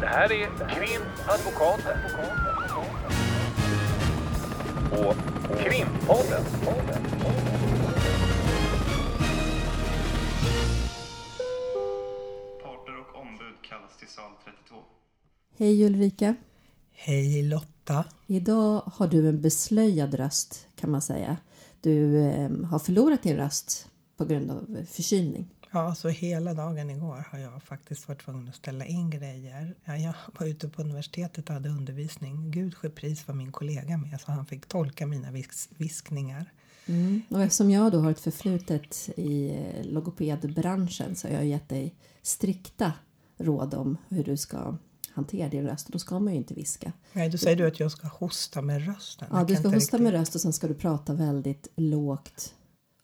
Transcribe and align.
Det 0.00 0.06
här 0.06 0.32
är 0.32 0.46
Krimadvokaten. 0.68 1.98
Och 4.92 5.14
Krimpodden. 5.58 6.44
Parter 12.62 12.98
och 13.00 13.20
ombud 13.20 13.54
kallas 13.62 13.96
till 13.98 14.08
sal 14.08 14.30
32. 14.44 14.76
Hej 15.58 15.84
Ulrika! 15.86 16.34
Hej 16.92 17.42
Lotta! 17.42 18.04
Idag 18.26 18.82
har 18.86 19.06
du 19.06 19.28
en 19.28 19.42
beslöjad 19.42 20.14
röst 20.14 20.66
kan 20.76 20.90
man 20.90 21.02
säga. 21.02 21.36
Du 21.80 22.18
eh, 22.18 22.50
har 22.50 22.78
förlorat 22.78 23.22
din 23.22 23.36
röst 23.36 23.88
på 24.16 24.24
grund 24.24 24.50
av 24.50 24.86
förkylning. 24.90 25.48
Ja, 25.72 25.94
så 25.94 26.08
hela 26.08 26.54
dagen 26.54 26.90
igår 26.90 27.24
har 27.30 27.38
jag 27.38 27.62
faktiskt 27.62 28.08
varit 28.08 28.24
tvungen 28.24 28.48
att 28.48 28.54
ställa 28.54 28.84
in 28.84 29.10
grejer. 29.10 29.74
Ja, 29.84 29.96
jag 29.96 30.14
var 30.38 30.46
ute 30.46 30.68
på 30.68 30.82
universitetet 30.82 31.48
och 31.48 31.54
hade 31.54 31.68
undervisning. 31.68 32.50
Gud 32.50 32.74
pris 32.94 33.28
var 33.28 33.34
min 33.34 33.52
kollega 33.52 33.96
med 33.96 34.20
så 34.20 34.32
han 34.32 34.46
fick 34.46 34.66
tolka 34.66 35.06
mina 35.06 35.30
vis 35.30 35.68
viskningar. 35.76 36.52
Mm. 36.86 37.22
Och 37.30 37.42
eftersom 37.42 37.70
jag 37.70 37.92
då 37.92 38.00
har 38.00 38.10
ett 38.10 38.20
förflutet 38.20 39.08
i 39.16 39.50
eh, 39.50 39.84
logopedbranschen 39.84 41.16
så 41.16 41.28
har 41.28 41.34
jag 41.34 41.46
gett 41.46 41.68
dig 41.68 41.94
strikta 42.22 42.92
råd 43.38 43.74
om 43.74 43.96
hur 44.08 44.24
du 44.24 44.36
ska 44.36 44.76
hantera 45.10 45.48
din 45.48 45.66
röst. 45.66 45.88
Då 45.88 45.98
ska 45.98 46.18
man 46.18 46.32
ju 46.32 46.38
inte 46.38 46.54
viska. 46.54 46.92
Nej, 47.12 47.30
då 47.30 47.38
säger 47.38 47.56
du 47.56 47.66
att 47.66 47.80
jag 47.80 47.92
ska 47.92 48.08
hosta 48.08 48.62
med 48.62 48.86
rösten. 48.86 49.28
Ja, 49.30 49.38
Jag 49.38 49.46
du 49.46 49.56
ska 49.56 49.68
hosta 49.68 49.76
riktigt- 49.76 50.00
med 50.00 50.12
röst 50.12 50.34
och 50.34 50.40
sen 50.40 50.52
ska 50.52 50.68
du 50.68 50.74
prata 50.74 51.14
väldigt 51.14 51.68
lågt 51.76 52.54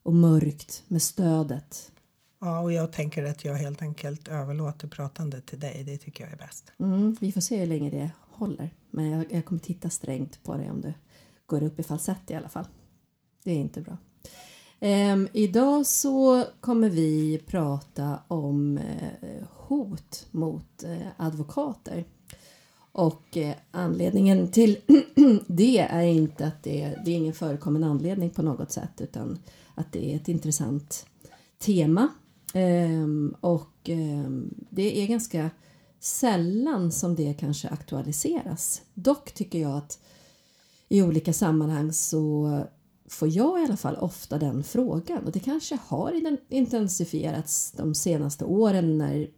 och 0.03 0.15
mörkt 0.15 0.83
med 0.89 1.03
stödet. 1.03 1.93
Ja, 2.39 2.61
och 2.61 2.73
jag 2.73 2.93
tänker 2.93 3.25
att 3.25 3.45
jag 3.45 3.55
helt 3.55 3.83
enkelt 3.83 4.29
överlåter 4.29 4.89
pratandet 4.89 5.47
till 5.47 5.61
dig. 5.61 5.85
Det 5.87 5.99
tycker 5.99 6.25
jag 6.25 6.33
är 6.33 6.37
bäst. 6.37 6.73
Mm, 6.79 7.17
vi 7.21 7.33
får 7.33 7.41
se 7.41 7.57
hur 7.57 7.67
länge 7.67 7.91
det 7.91 8.11
håller. 8.31 8.71
Men 8.91 9.11
jag, 9.11 9.33
jag 9.33 9.45
kommer 9.45 9.61
titta 9.61 9.91
strängt 9.91 10.43
på 10.43 10.57
dig 10.57 10.71
om 10.71 10.81
du 10.81 10.95
går 11.47 11.63
upp 11.63 11.81
i 11.81 11.83
falsett 11.83 12.31
i 12.31 12.35
alla 12.35 12.49
fall. 12.49 12.67
Det 13.45 13.51
är 13.51 13.57
inte 13.57 13.81
bra. 13.81 13.97
Ehm, 14.81 15.29
idag 15.33 15.87
så 15.87 16.45
kommer 16.61 16.91
vi 16.91 17.41
prata 17.47 18.19
om 18.29 18.79
eh, 18.79 19.47
hot 19.51 20.27
mot 20.31 20.85
eh, 20.85 21.07
advokater. 21.17 22.05
Och 22.93 23.37
eh, 23.37 23.55
anledningen 23.71 24.51
till 24.51 24.77
det 25.47 25.79
är 25.79 26.03
inte 26.03 26.47
att 26.47 26.63
det, 26.63 26.99
det 27.05 27.11
är 27.11 27.17
ingen 27.17 27.35
förekommen 27.35 27.85
anledning 27.85 28.31
på 28.31 28.43
något 28.43 28.73
sätt 28.73 29.01
utan 29.01 29.39
att 29.75 29.93
det 29.93 30.13
är 30.13 30.17
ett 30.17 30.29
intressant 30.29 31.07
tema. 31.59 32.09
Ehm, 32.57 33.35
och 33.41 33.89
ehm, 33.89 34.55
det 34.71 35.03
är 35.03 35.07
ganska 35.07 35.51
sällan 36.01 36.93
som 36.93 37.15
det 37.15 37.35
kanske 37.35 37.69
aktualiseras. 37.69 38.83
Dock 38.95 39.33
tycker 39.33 39.59
jag 39.59 39.77
att 39.77 39.99
i 40.89 41.03
olika 41.03 41.33
sammanhang 41.33 41.93
så 41.93 42.61
får 43.09 43.29
jag 43.29 43.61
i 43.61 43.65
alla 43.65 43.77
fall 43.77 43.97
ofta 43.97 44.39
den 44.39 44.65
frågan 44.65 45.25
och 45.25 45.33
det 45.33 45.41
kanske 45.41 45.79
har 45.87 46.37
intensifierats 46.49 47.73
de 47.73 47.95
senaste 47.95 48.45
åren 48.45 48.99
när, 48.99 49.31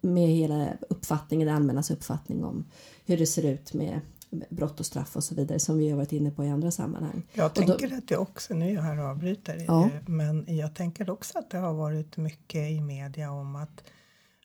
med 0.00 0.28
hela 0.28 0.68
uppfattningen, 0.88 1.48
det 1.48 1.54
allmännas 1.54 1.90
uppfattning 1.90 2.44
om 2.44 2.64
hur 3.06 3.16
det 3.16 3.26
ser 3.26 3.44
ut 3.44 3.72
med 3.74 4.00
brott 4.50 4.80
och 4.80 4.86
straff 4.86 5.16
och 5.16 5.24
så 5.24 5.34
vidare 5.34 5.58
som 5.58 5.78
vi 5.78 5.90
har 5.90 5.96
varit 5.96 6.12
inne 6.12 6.30
på 6.30 6.44
i 6.44 6.48
andra 6.48 6.70
sammanhang. 6.70 7.22
Jag 7.32 7.46
Och 7.46 7.66
då- 7.66 7.78
tänker 7.78 7.96
att 7.98 8.08
det 8.08 8.16
också, 8.16 8.54
nu 8.54 8.68
är 8.70 8.74
jag 8.74 8.82
här 8.82 8.98
och 8.98 9.04
avbryter, 9.04 9.64
Ja. 9.68 9.84
eh, 9.86 10.08
men 10.08 10.56
jag 10.56 10.74
tänker 10.74 11.10
också 11.10 11.38
att 11.38 11.50
det 11.50 11.58
har 11.58 11.74
varit 11.74 12.16
mycket 12.16 12.70
i 12.70 12.80
media 12.80 13.30
om 13.32 13.56
att, 13.56 13.84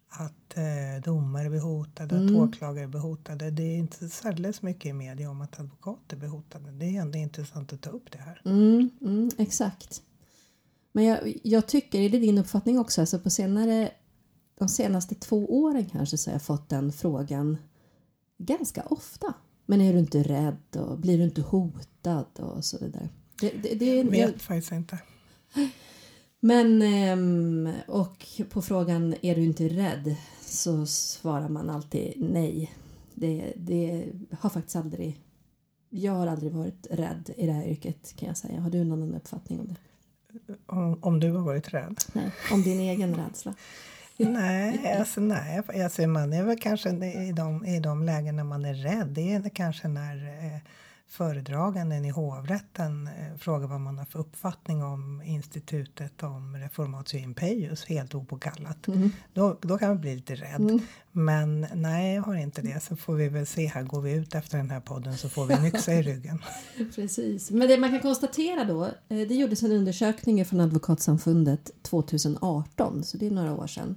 att 0.09 0.57
eh, 0.57 1.03
domare 1.03 1.49
blir 1.49 1.59
hotade, 1.59 2.15
Mm. 2.15 2.35
att 2.35 2.41
åklagare 2.49 2.87
blir 2.87 2.99
hotade. 2.99 3.51
Det 3.51 3.63
är 3.63 3.77
inte 3.77 4.09
särskilt 4.09 4.61
mycket 4.61 4.85
i 4.85 4.93
media 4.93 5.29
om 5.29 5.41
att 5.41 5.59
advokater 5.59 6.17
blir 6.17 6.29
hotade. 6.29 6.71
Det 6.71 6.85
är 6.85 7.01
ändå 7.01 7.17
intressant 7.17 7.73
att 7.73 7.81
ta 7.81 7.89
upp 7.89 8.11
det 8.11 8.17
här. 8.17 8.41
Mm, 8.45 8.89
mm, 9.01 9.29
exakt. 9.37 10.01
Men 10.91 11.03
jag, 11.05 11.33
jag 11.43 11.67
tycker, 11.67 11.99
är 11.99 12.09
det 12.09 12.19
din 12.19 12.37
uppfattning 12.37 12.79
också, 12.79 13.01
alltså 13.01 13.19
på 13.19 13.29
senare, 13.29 13.91
de 14.59 14.67
senaste 14.69 15.15
två 15.15 15.45
åren 15.63 15.85
kanske 15.85 16.17
så 16.17 16.29
har 16.29 16.33
jag 16.35 16.41
fått 16.41 16.69
den 16.69 16.91
frågan 16.91 17.57
ganska 18.37 18.81
ofta. 18.83 19.33
Men 19.65 19.81
är 19.81 19.93
du 19.93 19.99
inte 19.99 20.23
rädd 20.23 20.77
och 20.77 20.99
blir 20.99 21.17
du 21.17 21.23
inte 21.23 21.41
hotad 21.41 22.39
och 22.39 22.65
så 22.65 22.77
vidare. 22.77 23.09
Det, 23.39 23.49
det, 23.49 23.75
det, 23.75 23.95
Jag 23.95 24.03
vet 24.03 24.41
faktiskt 24.41 24.71
inte. 24.71 24.99
men, 26.39 26.81
ehm, 26.81 27.69
och 27.87 28.25
på 28.49 28.61
frågan 28.61 29.15
är 29.21 29.35
du 29.35 29.43
inte 29.43 29.69
rädd 29.69 30.15
så 30.41 30.85
svarar 30.85 31.49
man 31.49 31.69
alltid 31.69 32.13
nej. 32.17 32.71
Det, 33.13 33.53
det 33.55 34.05
har 34.39 34.49
faktiskt 34.49 34.75
aldrig, 34.75 35.19
jag 35.89 36.11
har 36.11 36.27
aldrig 36.27 36.51
varit 36.51 36.87
rädd 36.91 37.29
i 37.37 37.45
det 37.45 37.51
här 37.51 37.65
yrket 37.65 38.15
kan 38.15 38.27
jag 38.27 38.37
säga. 38.37 38.61
Har 38.61 38.69
du 38.69 38.83
någon 38.83 39.15
uppfattning 39.15 39.59
om 39.59 39.67
det? 39.67 39.75
Om, 40.65 40.99
om 41.01 41.19
du 41.19 41.31
har 41.31 41.41
varit 41.41 41.73
rädd? 41.73 41.97
Nej, 42.13 42.31
om 42.51 42.63
din 42.63 42.79
egen 42.79 43.15
rädsla. 43.15 43.55
Nej, 44.17 44.95
alltså 44.99 45.21
nej. 45.21 45.61
Alltså 45.83 46.07
man 46.07 46.33
är 46.33 46.43
väl 46.43 46.59
kanske 46.59 46.89
i 46.89 47.31
de, 47.31 47.65
i 47.65 47.79
de 47.79 48.03
lägen 48.03 48.35
när 48.35 48.43
man 48.43 48.65
är 48.65 48.73
rädd. 48.73 49.07
Det 49.07 49.33
är 49.33 49.49
kanske 49.49 49.87
när 49.87 50.15
eh, 50.15 50.59
föredraganden 51.07 52.05
i 52.05 52.09
hovrätten 52.09 53.07
eh, 53.07 53.37
frågar 53.37 53.67
vad 53.67 53.81
man 53.81 53.97
har 53.97 54.05
för 54.05 54.19
uppfattning 54.19 54.83
om 54.83 55.21
institutet 55.25 56.23
om 56.23 56.57
reformatio 56.57 57.17
impeius 57.17 57.85
helt 57.85 58.15
opåkallat. 58.15 58.87
Då, 59.33 59.57
då 59.61 59.77
kan 59.77 59.89
man 59.89 60.01
bli 60.01 60.15
lite 60.15 60.35
rädd. 60.35 60.81
Men 61.11 61.67
nej, 61.73 62.15
jag 62.15 62.23
har 62.23 62.35
inte 62.35 62.61
det. 62.61 62.83
Så 62.83 62.95
får 62.95 63.13
vi 63.13 63.29
väl 63.29 63.45
se 63.45 63.67
här. 63.67 63.83
Går 63.83 64.01
vi 64.01 64.13
ut 64.13 64.35
efter 64.35 64.57
den 64.57 64.71
här 64.71 64.79
podden 64.79 65.17
så 65.17 65.29
får 65.29 65.45
vi 65.45 65.53
en 65.53 65.65
yxa 65.65 65.93
i 65.93 66.01
ryggen. 66.01 66.41
Precis. 66.95 67.51
Men 67.51 67.67
det 67.67 67.77
man 67.77 67.91
kan 67.91 67.99
konstatera 67.99 68.63
då, 68.63 68.85
eh, 68.85 69.27
det 69.27 69.35
gjordes 69.35 69.63
en 69.63 69.71
undersökning 69.71 70.45
från 70.45 70.59
Advokatsamfundet 70.59 71.71
2018, 71.81 73.03
så 73.03 73.17
det 73.17 73.27
är 73.27 73.31
några 73.31 73.53
år 73.53 73.67
sedan. 73.67 73.95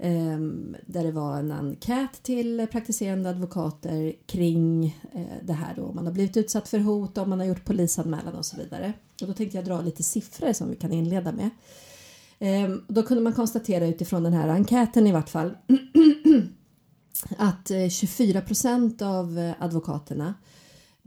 Ehm, 0.00 0.76
där 0.86 1.04
det 1.04 1.12
var 1.12 1.38
en 1.38 1.52
enkät 1.52 2.22
till 2.22 2.66
praktiserande 2.72 3.30
advokater 3.30 4.14
kring 4.26 4.86
eh, 5.12 5.22
det 5.42 5.52
här 5.52 5.74
då. 5.76 5.84
Om 5.84 5.94
man 5.94 6.06
har 6.06 6.12
blivit 6.12 6.36
utsatt 6.36 6.68
för 6.68 6.78
hot, 6.78 7.18
om 7.18 7.30
man 7.30 7.38
har 7.38 7.46
gjort 7.46 7.64
polisanmälan 7.64 8.34
och 8.34 8.46
så 8.46 8.56
vidare. 8.56 8.92
Och 9.20 9.26
då 9.26 9.32
tänkte 9.32 9.56
jag 9.56 9.64
dra 9.64 9.80
lite 9.80 10.02
siffror 10.02 10.52
som 10.52 10.70
vi 10.70 10.76
kan 10.76 10.92
inleda 10.92 11.32
med. 11.32 11.50
Ehm, 12.38 12.82
då 12.88 13.02
kunde 13.02 13.22
man 13.22 13.32
konstatera 13.32 13.86
utifrån 13.86 14.22
den 14.22 14.32
här 14.32 14.48
enkäten 14.48 15.06
i 15.06 15.12
vart 15.12 15.28
fall 15.28 15.56
att 17.38 17.70
eh, 17.70 17.88
24 17.88 18.40
procent 18.40 19.02
av 19.02 19.38
eh, 19.38 19.52
advokaterna 19.58 20.34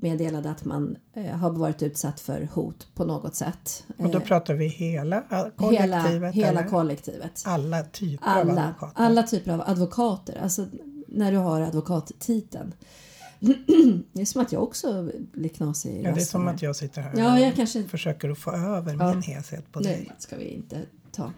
meddelade 0.01 0.49
att 0.51 0.65
man 0.65 0.97
eh, 1.13 1.25
har 1.25 1.49
varit 1.49 1.83
utsatt 1.83 2.19
för 2.19 2.47
hot 2.53 2.87
på 2.95 3.05
något 3.05 3.35
sätt. 3.35 3.83
Och 3.97 4.09
då 4.09 4.17
Eh, 4.17 4.23
pratar 4.23 4.53
vi 4.53 4.67
hela 4.67 5.17
eh, 5.17 5.23
hela, 5.31 5.49
kollektivet? 6.01 6.33
hela 6.35 6.59
eller? 6.59 6.69
kollektivet. 6.69 7.41
alla 7.45 7.83
typer 7.83 8.25
av 8.31 8.37
Alla, 8.37 8.61
advokater? 8.63 8.93
alla 9.03 9.23
typer 9.23 9.51
av 9.51 9.61
advokater. 9.65 10.39
Alltså 10.43 10.65
när 11.07 11.31
du 11.31 11.37
har 11.37 11.61
advokattiteln. 11.61 12.73
Det 14.13 14.21
är 14.21 14.25
som 14.25 14.41
att 14.41 14.51
jag 14.51 14.63
också 14.63 15.09
blir 15.33 15.49
knasig 15.49 15.89
i 15.91 16.01
Ja, 16.03 16.11
det 16.11 16.21
är 16.21 16.25
som 16.25 16.47
här. 16.47 16.53
att 16.53 16.61
jag 16.61 16.75
sitter 16.75 17.01
här 17.01 17.13
Ja, 17.17 17.33
och 17.33 17.39
jag 17.39 17.55
kanske- 17.55 17.83
försöker 17.83 18.29
att 18.29 18.37
få 18.37 18.51
över 18.51 18.95
Ja. 18.99 19.13
min 19.13 19.21
heshet 19.21 19.71
på 19.71 19.79
dig. 19.79 19.95
Nej, 20.07 20.11
ska 20.17 20.35
vi 20.37 20.45
inte 20.49 20.81
ta. 21.11 21.31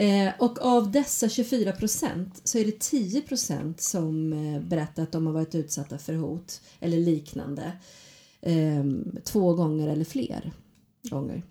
Eh, 0.00 0.32
och 0.38 0.58
av 0.62 0.90
dessa 0.90 1.28
24 1.28 1.72
procent 1.72 2.40
så 2.44 2.58
är 2.58 2.64
det 2.64 2.80
10 2.80 3.20
procent 3.20 3.80
som 3.80 4.32
eh, 4.32 4.60
berättar 4.62 5.02
att 5.02 5.12
de 5.12 5.26
har 5.26 5.32
varit 5.32 5.54
utsatta 5.54 5.98
för 5.98 6.14
hot 6.14 6.60
eller 6.80 6.98
liknande 6.98 7.72
eh, 8.40 8.84
två 9.24 9.54
gånger 9.54 9.88
eller 9.88 10.04
fler 10.04 10.52
gånger. 11.02 11.42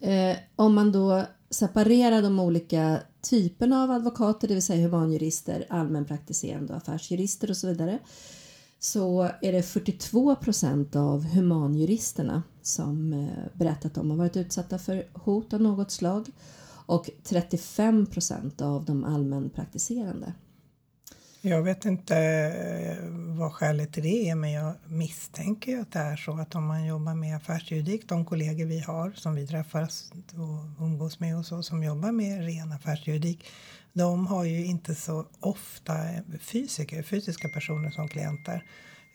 Eh, 0.00 0.36
om 0.56 0.74
man 0.74 0.92
då 0.92 1.24
separerar 1.50 2.22
de 2.22 2.40
olika 2.40 3.00
typerna 3.20 3.82
av 3.82 3.90
advokater, 3.90 4.48
det 4.48 4.54
vill 4.54 4.62
säga 4.62 4.86
humanjurister, 4.86 5.66
allmänpraktiserande 5.68 6.72
och 6.72 6.76
affärsjurister 6.76 7.50
och 7.50 7.56
så 7.56 7.66
vidare, 7.66 7.98
så 8.78 9.30
är 9.42 9.52
det 9.52 9.62
42 9.62 10.36
procent 10.36 10.96
av 10.96 11.24
humanjuristerna 11.24 12.42
som 12.62 13.12
eh, 13.12 13.58
berättat 13.58 13.84
att 13.84 13.94
de 13.94 14.10
har 14.10 14.16
varit 14.16 14.36
utsatta 14.36 14.78
för 14.78 15.06
hot 15.12 15.52
av 15.52 15.60
något 15.60 15.90
slag 15.90 16.30
och 16.90 17.10
35 17.24 18.06
procent 18.06 18.60
av 18.60 18.84
de 18.84 19.04
allmänpraktiserande. 19.04 20.32
Jag 21.40 21.62
vet 21.62 21.84
inte 21.84 22.16
eh, 22.16 23.08
vad 23.38 23.52
skälet 23.52 23.92
till 23.92 24.02
det 24.02 24.30
är 24.30 24.34
men 24.34 24.52
jag 24.52 24.74
misstänker 24.86 25.78
att 25.78 25.92
det 25.92 25.98
är 25.98 26.16
så 26.16 26.40
att 26.40 26.54
om 26.54 26.66
man 26.66 26.86
jobbar 26.86 27.14
med 27.14 27.36
affärsjuridik, 27.36 28.08
de 28.08 28.24
kollegor 28.24 28.66
vi 28.66 28.80
har 28.80 29.12
som 29.16 29.34
vi 29.34 29.46
träffas 29.46 30.12
och 30.32 30.84
umgås 30.84 31.20
med 31.20 31.38
och 31.38 31.46
så 31.46 31.62
som 31.62 31.82
jobbar 31.84 32.12
med 32.12 32.44
ren 32.44 32.72
affärsjuridik, 32.72 33.44
de 33.92 34.26
har 34.26 34.44
ju 34.44 34.64
inte 34.64 34.94
så 34.94 35.26
ofta 35.40 35.94
fysiker, 36.40 37.02
fysiska 37.02 37.48
personer 37.48 37.90
som 37.90 38.08
klienter 38.08 38.64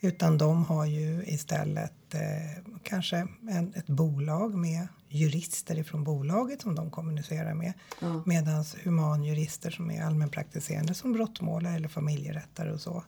utan 0.00 0.38
de 0.38 0.64
har 0.64 0.86
ju 0.86 1.24
istället 1.26 2.14
eh, 2.14 2.62
kanske 2.82 3.16
en, 3.48 3.74
ett 3.74 3.86
bolag 3.86 4.54
med 4.54 4.88
jurister 5.08 5.78
ifrån 5.78 6.04
bolaget 6.04 6.62
som 6.62 6.74
de 6.74 6.90
kommunicerar 6.90 7.54
med. 7.54 7.72
Ja. 8.00 8.22
Medan 8.26 8.64
humanjurister 8.84 9.70
som 9.70 9.90
är 9.90 10.02
allmänpraktiserande 10.02 10.94
som 10.94 11.12
brottmålare 11.12 11.74
eller 11.74 11.88
familjerättare 11.88 12.72
och 12.72 12.80
så. 12.80 13.04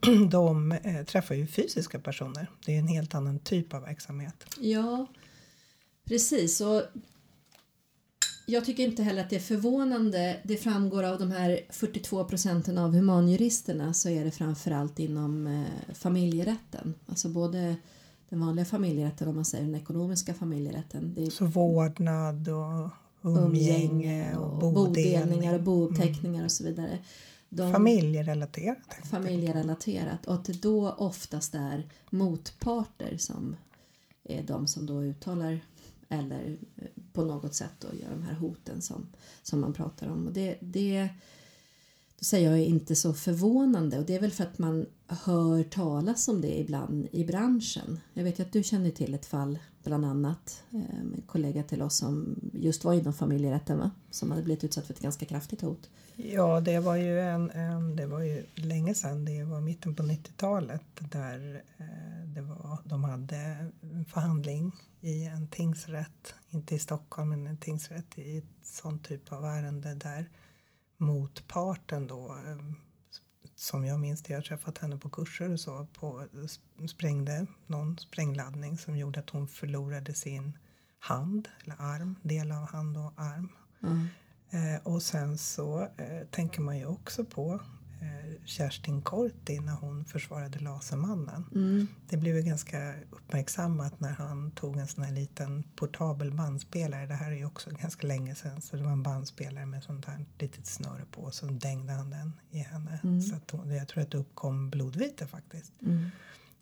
De 0.30 0.72
eh, 0.72 1.04
träffar 1.04 1.34
ju 1.34 1.46
fysiska 1.46 1.98
personer. 1.98 2.50
Det 2.66 2.74
är 2.74 2.78
en 2.78 2.88
helt 2.88 3.14
annan 3.14 3.38
typ 3.38 3.74
av 3.74 3.82
verksamhet. 3.82 4.46
Ja, 4.58 5.06
precis. 6.08 6.60
Och 6.60 6.82
jag 8.46 8.64
tycker 8.64 8.84
inte 8.84 9.02
heller 9.02 9.20
att 9.20 9.30
det 9.30 9.36
är 9.36 9.40
förvånande. 9.40 10.36
Det 10.42 10.56
framgår 10.56 11.02
av 11.02 11.18
de 11.18 11.30
här 11.30 11.60
42 11.70 12.24
procenten 12.24 12.78
av 12.78 12.94
humanjuristerna 12.94 13.94
så 13.94 14.08
är 14.08 14.24
det 14.24 14.30
framförallt 14.30 14.98
inom 14.98 15.46
eh, 15.46 15.94
familjerätten. 15.94 16.94
Alltså 17.06 17.28
både 17.28 17.76
den 18.28 18.40
vanliga 18.40 18.64
familjerätten, 18.64 19.28
om 19.28 19.34
man 19.34 19.44
säger 19.44 19.64
den 19.64 19.74
ekonomiska 19.74 20.34
familjerätten. 20.34 21.14
Det 21.14 21.26
är 21.26 21.30
Så 21.30 21.44
vårdnad 21.44 22.48
och 22.48 22.90
umgänge 23.22 24.36
och 24.36 24.72
bodelningar 24.72 25.54
och 25.54 25.62
bouppteckningar 25.62 26.44
och 26.44 26.52
så 26.52 26.64
vidare. 26.64 26.98
De, 27.48 27.72
Familjerelaterat. 27.72 28.78
familjerelaterat 29.10 30.26
och 30.26 30.34
att 30.34 30.44
det 30.44 30.62
då 30.62 30.90
oftast 30.90 31.54
är 31.54 31.88
motparter 32.10 33.16
som 33.16 33.56
är 34.24 34.42
de 34.42 34.66
som 34.66 34.86
då 34.86 35.02
uttalar 35.02 35.60
eller 36.08 36.58
eh, 36.76 36.88
på 37.12 37.24
något 37.24 37.54
sätt 37.54 37.72
då 37.78 37.88
göra 37.98 38.10
de 38.10 38.22
här 38.22 38.34
hoten 38.34 38.82
som, 38.82 39.06
som 39.42 39.60
man 39.60 39.72
pratar 39.72 40.08
om. 40.08 40.26
Och 40.26 40.32
det, 40.32 40.58
det 40.60 41.08
säger 42.26 42.50
jag 42.50 42.58
är 42.58 42.64
inte 42.64 42.96
så 42.96 43.14
förvånande 43.14 43.98
och 43.98 44.06
det 44.06 44.14
är 44.14 44.20
väl 44.20 44.30
för 44.30 44.44
att 44.44 44.58
man 44.58 44.86
hör 45.06 45.62
talas 45.62 46.28
om 46.28 46.40
det 46.40 46.58
ibland 46.58 47.08
i 47.12 47.24
branschen. 47.24 48.00
Jag 48.14 48.24
vet 48.24 48.38
ju 48.38 48.42
att 48.42 48.52
du 48.52 48.62
känner 48.62 48.90
till 48.90 49.14
ett 49.14 49.26
fall 49.26 49.58
bland 49.84 50.04
annat, 50.04 50.62
eh, 50.70 50.98
en 51.00 51.22
kollega 51.26 51.62
till 51.62 51.82
oss 51.82 51.96
som 51.96 52.40
just 52.52 52.84
var 52.84 52.94
inom 52.94 53.12
familjerätten 53.12 53.78
va? 53.78 53.90
Som 54.10 54.30
hade 54.30 54.42
blivit 54.42 54.64
utsatt 54.64 54.86
för 54.86 54.94
ett 54.94 55.00
ganska 55.00 55.26
kraftigt 55.26 55.60
hot. 55.60 55.90
Ja, 56.16 56.60
det 56.60 56.78
var 56.78 56.96
ju 56.96 57.20
en, 57.20 57.50
en, 57.50 57.96
det 57.96 58.06
var 58.06 58.20
ju 58.20 58.44
länge 58.54 58.94
sedan, 58.94 59.24
det 59.24 59.44
var 59.44 59.60
mitten 59.60 59.94
på 59.94 60.02
90-talet 60.02 60.82
där 60.98 61.62
eh, 61.78 62.28
det 62.34 62.40
var, 62.40 62.78
de 62.84 63.04
hade 63.04 63.36
en 63.80 64.04
förhandling 64.04 64.72
i 65.00 65.24
en 65.24 65.48
tingsrätt, 65.48 66.34
inte 66.50 66.74
i 66.74 66.78
Stockholm 66.78 67.28
men 67.28 67.46
en 67.46 67.58
tingsrätt 67.58 68.18
i 68.18 68.38
ett 68.38 68.44
sån 68.62 68.98
typ 68.98 69.32
av 69.32 69.44
ärende 69.44 69.94
där 69.94 70.28
motparten 70.96 72.06
då 72.06 72.26
eh, 72.46 72.72
som 73.54 73.84
jag 73.84 74.00
minns 74.00 74.22
det, 74.22 74.32
jag 74.32 74.38
har 74.38 74.42
träffat 74.42 74.78
henne 74.78 74.96
på 74.96 75.08
kurser 75.08 75.52
och 75.52 75.60
så, 75.60 75.86
på, 75.92 76.26
sprängde 76.88 77.46
någon 77.66 77.98
sprängladdning 77.98 78.78
som 78.78 78.96
gjorde 78.96 79.20
att 79.20 79.30
hon 79.30 79.48
förlorade 79.48 80.14
sin 80.14 80.58
hand 80.98 81.48
eller 81.64 81.76
arm, 81.78 82.16
del 82.22 82.52
av 82.52 82.68
hand 82.68 82.96
och 82.96 83.12
arm. 83.16 83.48
Mm. 83.82 84.06
Eh, 84.50 84.80
och 84.82 85.02
sen 85.02 85.38
så 85.38 85.82
eh, 85.82 86.26
tänker 86.30 86.60
man 86.60 86.78
ju 86.78 86.86
också 86.86 87.24
på 87.24 87.60
Kerstin 88.44 89.02
Korti 89.02 89.60
när 89.60 89.74
hon 89.74 90.04
försvarade 90.04 90.58
Lasermannen. 90.58 91.44
Mm. 91.54 91.86
Det 92.08 92.16
blev 92.16 92.36
ju 92.36 92.42
ganska 92.42 92.94
uppmärksammat 93.10 94.00
när 94.00 94.12
han 94.12 94.50
tog 94.50 94.76
en 94.76 94.86
sån 94.86 95.04
här 95.04 95.12
liten 95.12 95.62
portabel 95.76 96.34
bandspelare. 96.34 97.06
Det 97.06 97.14
här 97.14 97.30
är 97.30 97.36
ju 97.36 97.44
också 97.44 97.70
ganska 97.70 98.06
länge 98.06 98.34
sedan. 98.34 98.60
Så 98.60 98.76
det 98.76 98.82
var 98.82 98.92
en 98.92 99.02
bandspelare 99.02 99.66
med 99.66 99.82
sånt 99.82 100.04
här 100.04 100.26
litet 100.38 100.66
snöre 100.66 101.04
på. 101.10 101.22
Och 101.22 101.34
så 101.34 101.46
dängde 101.46 101.92
han 101.92 102.10
den 102.10 102.32
i 102.50 102.58
henne. 102.58 103.22
Så 103.22 103.36
att 103.36 103.50
hon, 103.50 103.70
jag 103.70 103.88
tror 103.88 104.02
att 104.02 104.10
det 104.10 104.18
uppkom 104.18 104.70
blodvite 104.70 105.26
faktiskt. 105.26 105.72
Mm. 105.82 106.10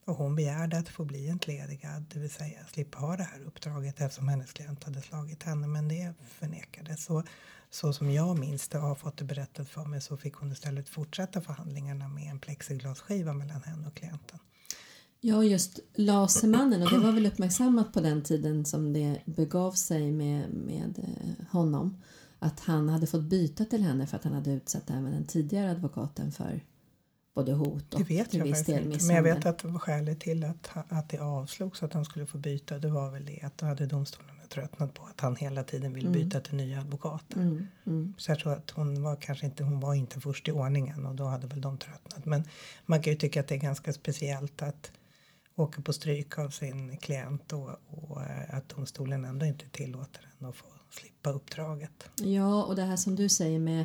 Och 0.05 0.17
hon 0.17 0.37
begärde 0.37 0.79
att 0.79 0.89
få 0.89 1.05
bli 1.05 1.29
entledigad, 1.29 2.05
det 2.13 2.19
vill 2.19 2.31
säga 2.31 2.59
slippa 2.73 2.99
ha 2.99 3.17
det 3.17 3.23
här 3.23 3.41
uppdraget 3.47 4.01
eftersom 4.01 4.29
hennes 4.29 4.53
klient 4.53 4.85
hade 4.85 5.03
slagit 5.03 5.43
henne. 5.43 5.67
Men 5.67 5.89
det 5.89 6.15
förnekades. 6.29 7.05
Så, 7.05 7.23
så 7.75 7.93
som 7.93 8.11
jag 8.11 8.39
minns 8.39 8.69
det 8.69 8.79
och 8.79 8.85
har 8.85 8.95
fått 8.95 9.17
det 9.17 9.25
berättat 9.25 9.69
för 9.69 9.85
mig 9.85 10.01
så 10.01 10.17
fick 10.17 10.35
hon 10.35 10.53
istället 10.53 10.89
fortsätta 10.89 11.41
förhandlingarna 11.41 12.09
med 12.09 12.31
en 12.31 12.39
plexiglasskiva 12.39 13.33
mellan 13.33 13.63
henne 13.63 13.87
och 13.87 13.95
klienten. 13.95 14.39
Ja, 15.21 15.45
just 15.45 15.79
Lasermannen 15.95 16.83
och 16.83 16.91
det 16.91 16.99
var 16.99 17.13
väl 17.13 17.27
uppmärksammat 17.27 17.93
på 17.93 18.01
den 18.01 18.23
tiden 18.23 18.65
som 18.65 18.93
det 18.93 19.21
begav 19.25 19.73
sig 19.73 20.13
med, 20.13 20.51
med 20.51 20.99
eh, 20.99 21.47
honom. 21.51 22.03
Att 22.39 22.61
han 22.61 22.89
hade 22.89 23.07
fått 23.07 23.23
byta 23.23 23.65
till 23.65 23.83
henne 23.83 24.07
för 24.07 24.17
att 24.17 24.25
han 24.25 24.35
hade 24.35 24.51
utsatt 24.51 24.91
även 24.91 25.11
den 25.11 25.27
tidigare 25.27 25.71
advokaten 25.71 26.33
för 26.33 26.65
både 27.35 27.53
hot 27.53 27.95
och 27.95 28.01
Det 28.01 28.15
vet 28.15 28.35
jag 28.35 28.45
viss 28.45 28.65
del 28.65 28.93
inte. 28.93 29.07
Men 29.07 29.17
jag 29.17 29.23
vet 29.23 29.37
misshandel. 29.37 29.51
att 29.51 29.59
det 29.59 29.69
var 29.69 29.79
skälet 29.79 30.21
till 30.21 30.45
att, 30.45 30.71
att 30.89 31.09
det 31.09 31.19
avslogs 31.19 31.83
att 31.83 31.93
han 31.93 32.05
skulle 32.05 32.27
få 32.27 32.39
byta. 32.39 32.79
Det 32.79 32.89
var 32.89 33.11
väl 33.11 33.25
det 33.25 33.41
att 33.43 33.59
då 33.59 33.67
hade 33.67 33.87
domstolarna 33.87 34.35
tröttnat 34.49 34.95
på 34.95 35.03
att 35.05 35.21
han 35.21 35.37
hela 35.37 35.65
tiden 35.65 35.93
ville 35.93 36.11
byta 36.11 36.41
till 36.41 36.55
nya 36.55 36.81
advokater. 36.81 37.37
Mm, 37.37 37.67
mm. 37.87 38.15
Så 38.19 38.31
jag 38.31 38.39
tror 38.39 38.53
att 38.53 38.71
hon 38.71 39.03
var 39.03 39.17
kanske 39.17 39.47
inte, 39.47 39.65
hon 39.65 39.81
var 39.81 39.95
inte 39.95 40.21
först 40.21 40.49
i 40.49 40.53
ordningen 40.53 41.07
och 41.07 41.15
då 41.15 41.25
hade 41.25 41.47
väl 41.47 41.61
de 41.61 41.79
tröttnat. 41.79 42.25
Men 42.25 42.45
man 42.87 43.03
kan 43.03 43.13
ju 43.13 43.19
tycka 43.19 43.41
att 43.41 43.49
det 43.49 43.55
är 43.55 43.59
ganska 43.59 43.93
speciellt 43.93 44.63
att 44.63 44.93
åka 45.57 45.83
på 45.83 45.93
stryk 45.93 46.39
av 46.39 46.51
sin 46.51 46.97
klient 46.97 47.53
och, 47.53 47.71
och 47.87 48.23
eh, 48.23 48.57
att 48.57 48.69
domstolen 48.69 49.25
ändå 49.25 49.47
inte 49.47 49.69
tillåter 49.69 50.29
en 50.39 50.47
att 50.47 50.57
få 50.57 50.67
slippa 50.91 51.31
uppdraget. 51.31 52.09
Ja, 52.17 52.65
och 52.65 52.77
det 52.77 52.83
här 52.83 52.97
som 52.97 53.17
du 53.17 53.29
säger 53.29 53.59
med, 53.59 53.85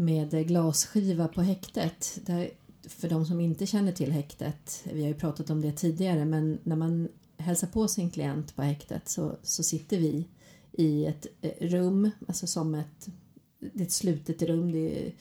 med 0.00 0.46
glasskiva 0.48 1.28
på 1.28 1.42
häktet. 1.42 2.18
Där, 2.26 2.50
för 2.82 3.08
de 3.08 3.26
som 3.26 3.40
inte 3.40 3.66
känner 3.66 3.92
till 3.92 4.12
häktet, 4.12 4.84
vi 4.92 5.02
har 5.02 5.08
ju 5.08 5.14
pratat 5.14 5.50
om 5.50 5.60
det 5.60 5.72
tidigare, 5.72 6.24
men 6.24 6.58
när 6.62 6.76
man 6.76 7.08
hälsar 7.36 7.66
på 7.66 7.88
sin 7.88 8.10
klient 8.10 8.56
på 8.56 8.62
häktet 8.62 9.08
så, 9.08 9.36
så 9.42 9.62
sitter 9.62 9.98
vi 9.98 10.28
i 10.72 11.06
ett 11.06 11.26
eh, 11.40 11.68
rum, 11.68 12.10
alltså 12.28 12.46
som 12.46 12.74
ett, 12.74 13.08
det 13.58 13.80
är 13.80 13.86
ett 13.86 13.92
slutet 13.92 14.42
rum. 14.42 14.72
Det 14.72 15.06
är 15.06 15.12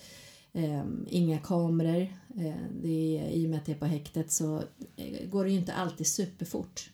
eh, 0.53 0.83
inga 1.07 1.39
kameror. 1.39 2.01
Eh, 2.38 2.56
det 2.81 3.19
är, 3.19 3.30
I 3.30 3.45
och 3.45 3.50
med 3.50 3.59
att 3.59 3.65
det 3.65 3.71
är 3.71 3.77
på 3.77 3.85
häktet 3.85 4.31
så 4.31 4.63
eh, 4.95 5.30
går 5.30 5.44
det 5.44 5.51
ju 5.51 5.57
inte 5.57 5.73
alltid 5.73 6.07
superfort 6.07 6.89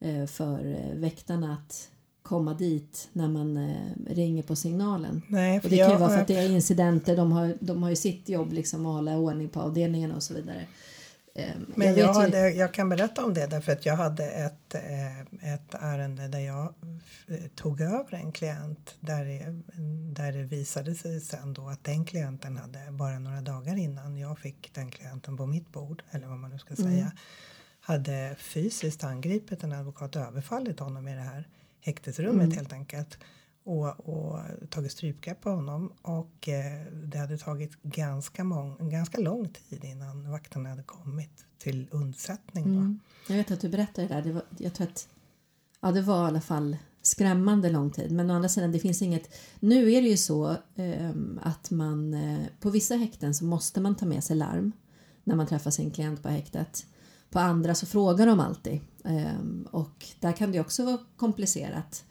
eh, 0.00 0.26
för 0.26 0.66
eh, 0.66 0.98
väktarna 0.98 1.54
att 1.54 1.90
komma 2.22 2.54
dit 2.54 3.08
när 3.12 3.28
man 3.28 3.56
eh, 3.56 4.14
ringer 4.14 4.42
på 4.42 4.56
signalen. 4.56 5.22
Nej, 5.28 5.60
Och 5.64 5.70
det 5.70 5.76
kan 5.76 5.90
ju 5.90 5.96
vara 5.96 6.10
för 6.10 6.18
att 6.18 6.30
jag, 6.30 6.38
det 6.38 6.44
är 6.46 6.50
incidenter, 6.50 7.16
de 7.16 7.32
har, 7.32 7.54
de 7.60 7.82
har 7.82 7.90
ju 7.90 7.96
sitt 7.96 8.28
jobb 8.28 8.52
liksom 8.52 8.86
att 8.86 8.94
hålla 8.94 9.16
ordning 9.18 9.48
på 9.48 9.60
avdelningarna 9.60 10.16
och 10.16 10.22
så 10.22 10.34
vidare. 10.34 10.66
Eh, 11.34 11.44
men 11.74 11.88
jag, 11.88 11.96
ju- 11.98 12.04
hade, 12.04 12.50
jag 12.50 12.74
kan 12.74 12.88
berätta 12.88 13.24
om 13.24 13.34
det 13.34 13.46
därför 13.46 13.72
att 13.72 13.86
jag 13.86 13.96
hade 13.96 14.24
ett, 14.30 14.74
eh, 14.74 15.52
ett 15.54 15.74
ärende 15.74 16.28
där 16.28 16.38
jag 16.38 16.74
eh, 17.28 17.36
tog 17.54 17.80
över 17.80 18.14
en 18.14 18.32
klient 18.32 18.94
där 19.00 19.24
det, 19.24 19.60
där 20.22 20.32
det 20.32 20.42
visade 20.42 20.94
sig 20.94 21.20
sen 21.20 21.52
då 21.54 21.68
att 21.68 21.84
den 21.84 22.04
klienten 22.04 22.56
hade 22.56 22.78
bara 22.92 23.18
några 23.18 23.40
dagar 23.40 23.76
innan 23.76 24.16
jag 24.18 24.38
fick 24.38 24.74
den 24.74 24.90
klienten 24.90 25.36
på 25.36 25.46
mitt 25.46 25.72
bord, 25.72 26.02
eller 26.10 26.26
vad 26.26 26.38
man 26.38 26.50
nu 26.50 26.58
ska 26.58 26.76
säga, 26.76 27.12
hade 27.80 28.36
fysiskt 28.38 29.04
angripit 29.04 29.62
en 29.62 29.72
advokat 29.72 30.16
och 30.16 30.22
överfallit 30.22 30.80
honom 30.80 31.08
i 31.08 31.14
det 31.14 31.20
här 31.20 31.48
häktesrummet 31.82 32.54
helt 32.56 32.72
enkelt. 32.72 33.18
Och, 33.64 34.08
och 34.08 34.38
tagit 34.70 34.92
strypgrepp 34.92 35.40
på 35.40 35.50
honom 35.50 35.92
och 36.02 36.48
eh, 36.48 36.92
det 36.92 37.18
hade 37.18 37.38
tagit 37.38 37.82
ganska, 37.82 38.44
mång, 38.44 38.90
ganska 38.90 39.20
lång 39.20 39.48
tid 39.48 39.84
innan 39.84 40.30
vakterna 40.30 40.68
hade 40.68 40.82
kommit 40.82 41.44
till 41.58 41.88
undsättning. 41.90 42.64
Då. 42.64 42.80
Mm. 42.80 43.00
Jag 43.28 43.36
vet 43.36 43.50
att 43.50 43.60
du 43.60 43.68
berättade 43.68 44.08
det 44.08 44.14
där. 44.14 44.22
Det 44.22 44.32
var, 44.32 44.42
jag 44.58 44.74
tror 44.74 44.86
att 44.86 45.08
ja, 45.80 45.92
det 45.92 46.02
var 46.02 46.24
i 46.24 46.28
alla 46.28 46.40
fall 46.40 46.76
skrämmande 47.02 47.70
lång 47.70 47.90
tid. 47.90 48.12
Men 48.12 48.30
å 48.30 48.34
andra 48.34 48.48
sidan, 48.48 48.72
det 48.72 48.78
finns 48.78 49.02
inget... 49.02 49.34
Nu 49.60 49.92
är 49.92 50.02
det 50.02 50.08
ju 50.08 50.16
så 50.16 50.56
ehm, 50.76 51.40
att 51.42 51.70
man 51.70 52.14
eh, 52.14 52.46
på 52.60 52.70
vissa 52.70 52.94
häkten 52.94 53.34
så 53.34 53.44
måste 53.44 53.80
man 53.80 53.94
ta 53.94 54.06
med 54.06 54.24
sig 54.24 54.36
larm 54.36 54.72
när 55.24 55.36
man 55.36 55.46
träffar 55.46 55.70
sin 55.70 55.90
klient 55.90 56.22
på 56.22 56.28
häktet. 56.28 56.86
På 57.30 57.38
andra 57.38 57.74
så 57.74 57.86
frågar 57.86 58.26
de 58.26 58.40
alltid. 58.40 58.80
Ehm, 59.04 59.68
och 59.70 60.06
där 60.20 60.32
kan 60.32 60.52
det 60.52 60.60
också 60.60 60.84
vara 60.84 60.98
komplicerat 61.16 62.04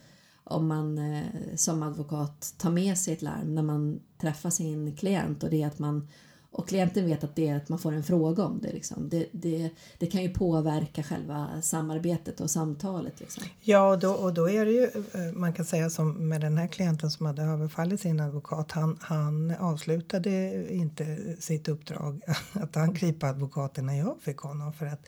om 0.43 0.67
man 0.67 0.97
eh, 0.97 1.55
som 1.55 1.83
advokat 1.83 2.53
tar 2.57 2.71
med 2.71 2.97
sig 2.97 3.13
ett 3.13 3.21
larm 3.21 3.55
när 3.55 3.63
man 3.63 3.99
träffar 4.17 4.49
sin 4.49 4.95
klient 4.95 5.43
och 5.43 5.49
det 5.49 5.63
är 5.63 5.67
att 5.67 5.79
man 5.79 6.07
och 6.51 6.67
klienten 6.67 7.05
vet 7.05 7.23
att 7.23 7.35
det 7.35 7.47
är 7.47 7.55
att 7.55 7.69
man 7.69 7.79
får 7.79 7.91
en 7.91 8.03
fråga 8.03 8.43
om 8.43 8.59
det. 8.61 8.71
Liksom. 8.71 9.09
Det, 9.09 9.29
det, 9.31 9.69
det 9.97 10.05
kan 10.05 10.23
ju 10.23 10.29
påverka 10.29 11.03
själva 11.03 11.61
samarbetet 11.61 12.41
och 12.41 12.49
samtalet. 12.49 13.19
Liksom. 13.19 13.43
Ja, 13.61 13.89
och 13.89 13.99
då, 13.99 14.11
och 14.11 14.33
då 14.33 14.49
är 14.49 14.65
det 14.65 14.71
ju, 14.71 14.83
eh, 14.83 15.33
man 15.33 15.53
kan 15.53 15.65
säga 15.65 15.89
som 15.89 16.29
med 16.29 16.41
den 16.41 16.57
här 16.57 16.67
klienten 16.67 17.11
som 17.11 17.25
hade 17.25 17.41
överfallit 17.41 18.01
sin 18.01 18.19
advokat, 18.19 18.71
han, 18.71 18.97
han 19.01 19.55
avslutade 19.59 20.65
inte 20.73 21.35
sitt 21.39 21.67
uppdrag 21.67 22.21
att 22.53 22.77
angripa 22.77 23.27
advokaten 23.27 23.85
när 23.85 23.97
jag 23.97 24.15
fick 24.21 24.37
honom 24.37 24.73
för 24.73 24.85
att 24.85 25.07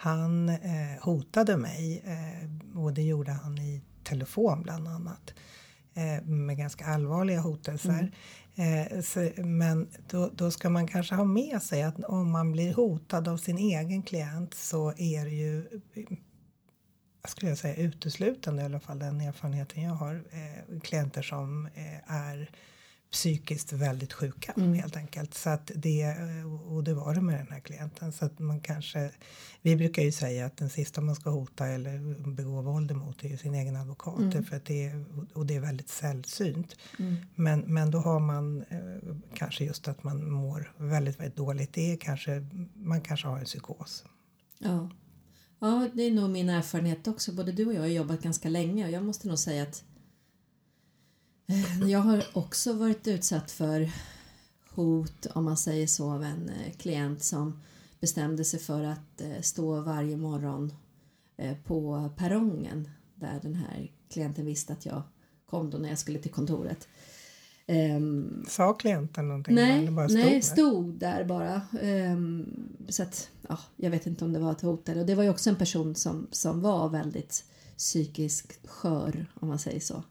han 0.00 0.48
eh, 0.48 1.00
hotade 1.00 1.56
mig 1.56 2.02
eh, 2.04 2.78
och 2.78 2.92
det 2.92 3.02
gjorde 3.02 3.32
han 3.32 3.58
i 3.58 3.82
telefon 4.04 4.62
bland 4.62 4.88
annat 4.88 5.34
eh, 5.94 6.24
med 6.24 6.56
ganska 6.56 6.84
allvarliga 6.86 7.40
hotelser. 7.40 8.12
Eh, 8.54 9.00
så, 9.00 9.30
men 9.42 9.88
då, 10.10 10.30
då 10.34 10.50
ska 10.50 10.70
man 10.70 10.86
kanske 10.86 11.14
ha 11.14 11.24
med 11.24 11.62
sig 11.62 11.82
att 11.82 12.04
om 12.04 12.30
man 12.30 12.52
blir 12.52 12.74
hotad 12.74 13.28
av 13.28 13.36
sin 13.36 13.58
egen 13.58 14.02
klient 14.02 14.54
så 14.54 14.92
är 14.96 15.24
det 15.24 15.30
ju 15.30 15.80
jag 17.22 17.30
skulle 17.30 17.56
säga 17.56 17.74
uteslutande 17.74 18.62
i 18.62 18.64
alla 18.64 18.80
fall 18.80 18.98
den 18.98 19.20
erfarenheten 19.20 19.82
jag 19.82 19.94
har 19.94 20.24
eh, 20.30 20.80
klienter 20.80 21.22
som 21.22 21.66
eh, 21.66 22.14
är 22.14 22.50
psykiskt 23.10 23.72
väldigt 23.72 24.12
sjuka 24.12 24.52
mm. 24.56 24.74
helt 24.74 24.96
enkelt. 24.96 25.34
Så 25.34 25.50
att 25.50 25.70
det, 25.74 26.14
och 26.66 26.84
det 26.84 26.94
var 26.94 27.14
det 27.14 27.20
med 27.20 27.38
den 27.38 27.48
här 27.50 27.60
klienten. 27.60 28.12
Så 28.12 28.24
att 28.24 28.38
man 28.38 28.60
kanske, 28.60 29.10
vi 29.62 29.76
brukar 29.76 30.02
ju 30.02 30.12
säga 30.12 30.46
att 30.46 30.56
den 30.56 30.70
sista 30.70 31.00
man 31.00 31.14
ska 31.14 31.30
hota 31.30 31.66
eller 31.66 32.24
begå 32.30 32.62
våld 32.62 32.90
emot 32.90 33.24
är 33.24 33.28
ju 33.28 33.36
sin 33.36 33.54
egen 33.54 33.76
advokat. 33.76 34.20
Mm. 34.20 34.44
För 34.44 34.56
att 34.56 34.64
det 34.64 34.92
och 35.34 35.46
det 35.46 35.56
är 35.56 35.60
väldigt 35.60 35.88
sällsynt. 35.88 36.76
Mm. 36.98 37.16
Men, 37.34 37.60
men 37.60 37.90
då 37.90 37.98
har 37.98 38.20
man 38.20 38.62
eh, 38.62 39.16
kanske 39.34 39.64
just 39.64 39.88
att 39.88 40.02
man 40.02 40.30
mår 40.30 40.72
väldigt, 40.76 41.20
väldigt 41.20 41.36
dåligt. 41.36 41.72
Det 41.72 41.92
är 41.92 41.96
kanske, 41.96 42.46
man 42.74 43.00
kanske 43.00 43.28
har 43.28 43.38
en 43.38 43.44
psykos. 43.44 44.04
Ja. 44.58 44.90
ja, 45.60 45.88
det 45.94 46.02
är 46.02 46.10
nog 46.10 46.30
min 46.30 46.48
erfarenhet 46.48 47.08
också. 47.08 47.32
Både 47.32 47.52
du 47.52 47.66
och 47.66 47.74
jag 47.74 47.80
har 47.80 47.86
jobbat 47.86 48.22
ganska 48.22 48.48
länge 48.48 48.84
och 48.84 48.90
jag 48.90 49.02
måste 49.02 49.28
nog 49.28 49.38
säga 49.38 49.62
att 49.62 49.84
Eh, 49.84 49.89
jag 51.88 51.98
har 51.98 52.24
också 52.32 52.72
varit 52.72 53.08
utsatt 53.08 53.50
för 53.50 53.90
hot, 54.70 55.26
om 55.26 55.44
man 55.44 55.56
säger 55.56 55.86
så, 55.86 56.10
av 56.10 56.22
en 56.22 56.48
eh, 56.48 56.72
klient 56.78 57.22
som 57.22 57.60
bestämde 58.00 58.44
sig 58.44 58.60
för 58.60 58.84
att 58.84 59.20
eh, 59.20 59.40
stå 59.40 59.80
varje 59.80 60.16
morgon 60.16 60.72
på 61.64 62.10
perrongen 62.16 62.88
där 63.14 63.40
den 63.42 63.54
här 63.54 63.90
klienten 64.08 64.46
visste 64.46 64.72
att 64.72 64.86
jag 64.86 65.02
kom 65.46 65.70
då 65.70 65.78
när 65.78 65.88
jag 65.88 65.98
skulle 65.98 66.18
till 66.18 66.30
kontoret. 66.30 66.88
Um, 67.70 68.44
Sa 68.48 68.72
klienten 68.72 69.28
någonting? 69.28 69.54
Nej, 69.54 69.90
bara 69.90 70.08
stod, 70.08 70.20
nej, 70.20 70.42
stod 70.42 70.94
där 70.94 71.24
bara. 71.24 71.62
Um, 71.82 72.68
så 72.88 73.02
att, 73.02 73.30
ja, 73.48 73.58
jag 73.76 73.90
vet 73.90 74.06
inte 74.06 74.24
om 74.24 74.32
det 74.32 74.38
var 74.38 74.52
ett 74.52 74.60
hot 74.60 74.88
eller... 74.88 75.00
Och 75.00 75.06
det 75.06 75.14
var 75.14 75.22
ju 75.22 75.30
också 75.30 75.50
en 75.50 75.56
person 75.56 75.94
som, 75.94 76.26
som 76.30 76.60
var 76.60 76.88
väldigt 76.88 77.44
psykiskt 77.76 78.68
skör, 78.68 79.26
om 79.34 79.48
man 79.48 79.58
säger 79.58 79.80
så. 79.80 80.02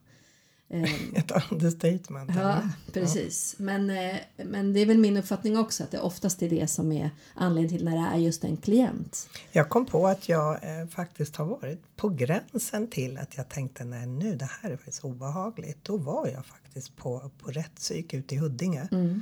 Ehm, 0.69 1.15
Ett 1.15 1.51
understatement. 1.51 2.31
Ja, 2.35 2.61
precis. 2.93 3.55
Ja. 3.57 3.65
Men, 3.65 3.89
eh, 3.89 4.15
men 4.45 4.73
det 4.73 4.79
är 4.79 4.85
väl 4.85 4.97
min 4.97 5.17
uppfattning 5.17 5.57
också 5.57 5.83
att 5.83 5.91
det 5.91 5.99
oftast 5.99 6.41
är 6.41 6.49
det 6.49 6.67
som 6.67 6.91
är 6.91 7.09
anledningen 7.33 7.77
till 7.77 7.85
när 7.85 7.97
det 7.97 8.15
är 8.15 8.19
just 8.19 8.43
en 8.43 8.57
klient. 8.57 9.29
Jag 9.51 9.69
kom 9.69 9.85
på 9.85 10.07
att 10.07 10.29
jag 10.29 10.53
eh, 10.53 10.87
faktiskt 10.87 11.35
har 11.35 11.45
varit 11.45 11.95
på 11.95 12.09
gränsen 12.09 12.87
till 12.87 13.17
att 13.17 13.37
jag 13.37 13.49
tänkte 13.49 13.83
nej 13.83 14.07
nu 14.07 14.35
det 14.35 14.49
här 14.61 14.71
är 14.71 14.77
faktiskt 14.77 15.03
obehagligt. 15.03 15.77
Då 15.83 15.97
var 15.97 16.27
jag 16.27 16.45
faktiskt 16.45 16.95
på, 16.95 17.31
på 17.39 17.51
rättspsyk 17.51 18.13
ute 18.13 18.35
i 18.35 18.37
Huddinge 18.37 18.87
mm. 18.91 19.21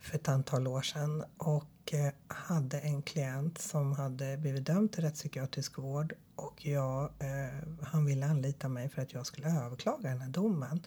för 0.00 0.14
ett 0.16 0.28
antal 0.28 0.66
år 0.66 0.82
sedan 0.82 1.24
och 1.36 1.64
eh, 1.94 2.12
hade 2.28 2.78
en 2.78 3.02
klient 3.02 3.58
som 3.58 3.92
hade 3.92 4.36
blivit 4.36 4.66
dömd 4.66 4.92
till 4.92 5.04
rättspsykiatrisk 5.04 5.78
vård 5.78 6.14
och 6.36 6.66
jag, 6.66 7.02
eh, 7.18 7.68
han 7.82 8.04
ville 8.04 8.26
anlita 8.26 8.68
mig 8.68 8.88
för 8.88 9.02
att 9.02 9.12
jag 9.12 9.26
skulle 9.26 9.48
överklaga 9.66 10.08
den 10.08 10.20
här 10.20 10.28
domen. 10.28 10.80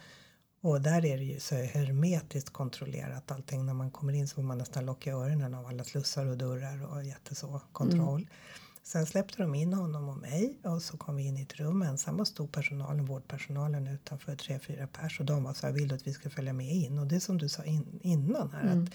Och 0.61 0.81
där 0.81 1.05
är 1.05 1.17
det 1.17 1.23
ju 1.23 1.39
så 1.39 1.55
hermetiskt 1.55 2.49
kontrollerat 2.49 3.31
allting. 3.31 3.65
När 3.65 3.73
man 3.73 3.91
kommer 3.91 4.13
in 4.13 4.27
så 4.27 4.35
får 4.35 4.41
man 4.41 4.57
nästan 4.57 4.85
locka 4.85 5.11
öronen 5.11 5.53
av 5.53 5.65
alla 5.65 5.83
slussar 5.83 6.25
och 6.25 6.37
dörrar 6.37 6.93
och 6.93 7.03
jätteså 7.03 7.61
kontroll. 7.71 8.21
Mm. 8.21 8.33
Sen 8.83 9.05
släppte 9.05 9.41
de 9.43 9.55
in 9.55 9.73
honom 9.73 10.09
och 10.09 10.17
mig 10.17 10.57
och 10.63 10.81
så 10.81 10.97
kom 10.97 11.15
vi 11.15 11.23
in 11.23 11.37
i 11.37 11.41
ett 11.41 11.55
rum 11.55 11.81
ensamma 11.81 12.25
stod 12.25 12.51
personalen, 12.51 13.05
vårdpersonalen 13.05 13.87
utanför 13.87 14.35
tre, 14.35 14.59
fyra 14.59 14.87
pers 14.87 15.19
och 15.19 15.25
de 15.25 15.43
var 15.43 15.53
så 15.53 15.67
här, 15.67 15.73
vill 15.73 15.87
du 15.87 15.95
att 15.95 16.07
vi 16.07 16.13
ska 16.13 16.29
följa 16.29 16.53
med 16.53 16.75
in? 16.75 16.99
Och 16.99 17.07
det 17.07 17.19
som 17.19 17.37
du 17.37 17.49
sa 17.49 17.63
in, 17.63 17.99
innan 18.01 18.51
här 18.51 18.61
mm. 18.61 18.83
att 18.83 18.89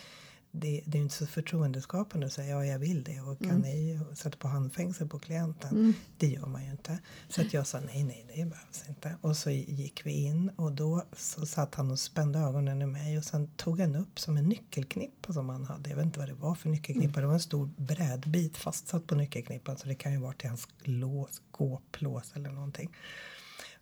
det, 0.61 0.83
det 0.87 0.99
är 0.99 1.03
inte 1.03 1.15
så 1.15 1.27
förtroendeskapande 1.27 2.27
att 2.27 2.33
säga 2.33 2.49
ja 2.49 2.67
jag 2.67 2.79
vill 2.79 3.05
det 3.05 3.21
och 3.21 3.39
kan 3.39 3.51
mm. 3.51 3.61
ni 3.61 4.01
sätta 4.15 4.37
på 4.37 4.49
handfängsel 4.49 5.09
på 5.09 5.19
klienten. 5.19 5.71
Mm. 5.71 5.95
Det 6.19 6.27
gör 6.27 6.47
man 6.47 6.65
ju 6.65 6.71
inte. 6.71 6.99
Så 7.29 7.41
att 7.41 7.55
jag 7.55 7.67
sa 7.67 7.81
nej, 7.81 8.05
nej, 8.05 8.27
det 8.29 8.45
behövs 8.45 8.89
inte. 8.89 9.17
Och 9.21 9.37
så 9.37 9.51
gick 9.51 10.07
vi 10.07 10.13
in 10.13 10.51
och 10.57 10.73
då 10.73 11.03
så 11.17 11.47
satt 11.47 11.75
han 11.75 11.91
och 11.91 11.99
spände 11.99 12.39
ögonen 12.39 12.83
i 12.83 12.87
mig 12.87 13.19
och 13.19 13.25
sen 13.25 13.49
tog 13.57 13.81
han 13.81 13.97
upp 13.97 14.21
som 14.21 14.37
en 14.37 14.45
nyckelknippa 14.45 15.33
som 15.33 15.49
han 15.49 15.65
hade. 15.65 15.91
Jag 15.91 15.97
vet 15.97 16.07
inte 16.07 16.19
vad 16.19 16.29
det 16.29 16.35
var 16.35 16.55
för 16.55 16.69
nyckelknippa. 16.69 17.19
Mm. 17.19 17.21
Det 17.21 17.27
var 17.27 17.35
en 17.35 17.41
stor 17.41 17.71
brädbit 17.77 18.57
fastsatt 18.57 19.07
på 19.07 19.15
nyckelknippan 19.15 19.77
så 19.77 19.89
det 19.89 19.95
kan 19.95 20.13
ju 20.13 20.19
vara 20.19 20.33
till 20.33 20.49
hans 20.49 20.69
lås, 20.79 21.43
gåplås 21.51 22.33
eller 22.35 22.51
någonting. 22.51 22.91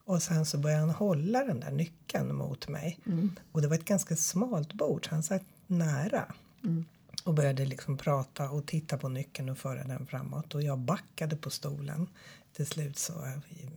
Och 0.07 0.23
sen 0.23 0.47
så 0.47 0.59
började 0.59 0.81
han 0.81 0.91
hålla 0.91 1.45
den 1.45 1.61
där 1.61 1.71
nyckeln 1.71 2.35
mot 2.35 2.69
mig. 2.69 2.99
Mm. 3.07 3.37
Och 3.53 3.63
det 3.63 3.69
var 3.69 3.75
ett 3.75 3.85
ganska 3.85 4.17
smalt 4.17 4.73
bord 4.73 5.09
så 5.09 5.15
han 5.15 5.23
satt 5.23 5.43
nära. 5.67 6.35
Mm. 6.65 6.85
Och 7.25 7.35
började 7.35 7.65
liksom 7.65 7.97
prata 7.97 8.51
och 8.51 8.67
titta 8.67 8.99
på 8.99 9.09
nyckeln 9.09 9.49
och 9.49 9.59
föra 9.59 9.85
den 9.85 10.07
framåt. 10.07 10.55
Och 10.55 10.63
jag 10.63 10.79
backade 10.79 11.37
på 11.37 11.51
stolen. 11.51 12.07
Till 12.53 12.67
slut 12.67 12.99
så 12.99 13.13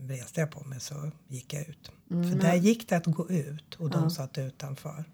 reste 0.02 0.40
jag 0.40 0.52
på 0.52 0.64
mig 0.64 0.80
så 0.80 1.12
gick 1.28 1.54
jag 1.54 1.70
ut. 1.70 1.92
Mm. 2.12 2.32
För 2.32 2.40
där 2.40 2.56
gick 2.56 2.90
det 2.90 2.98
att 2.98 3.06
gå 3.06 3.30
ut 3.30 3.76
och 3.76 3.90
de 3.90 4.04
ja. 4.04 4.10
satt 4.10 4.38
utanför. 4.38 5.06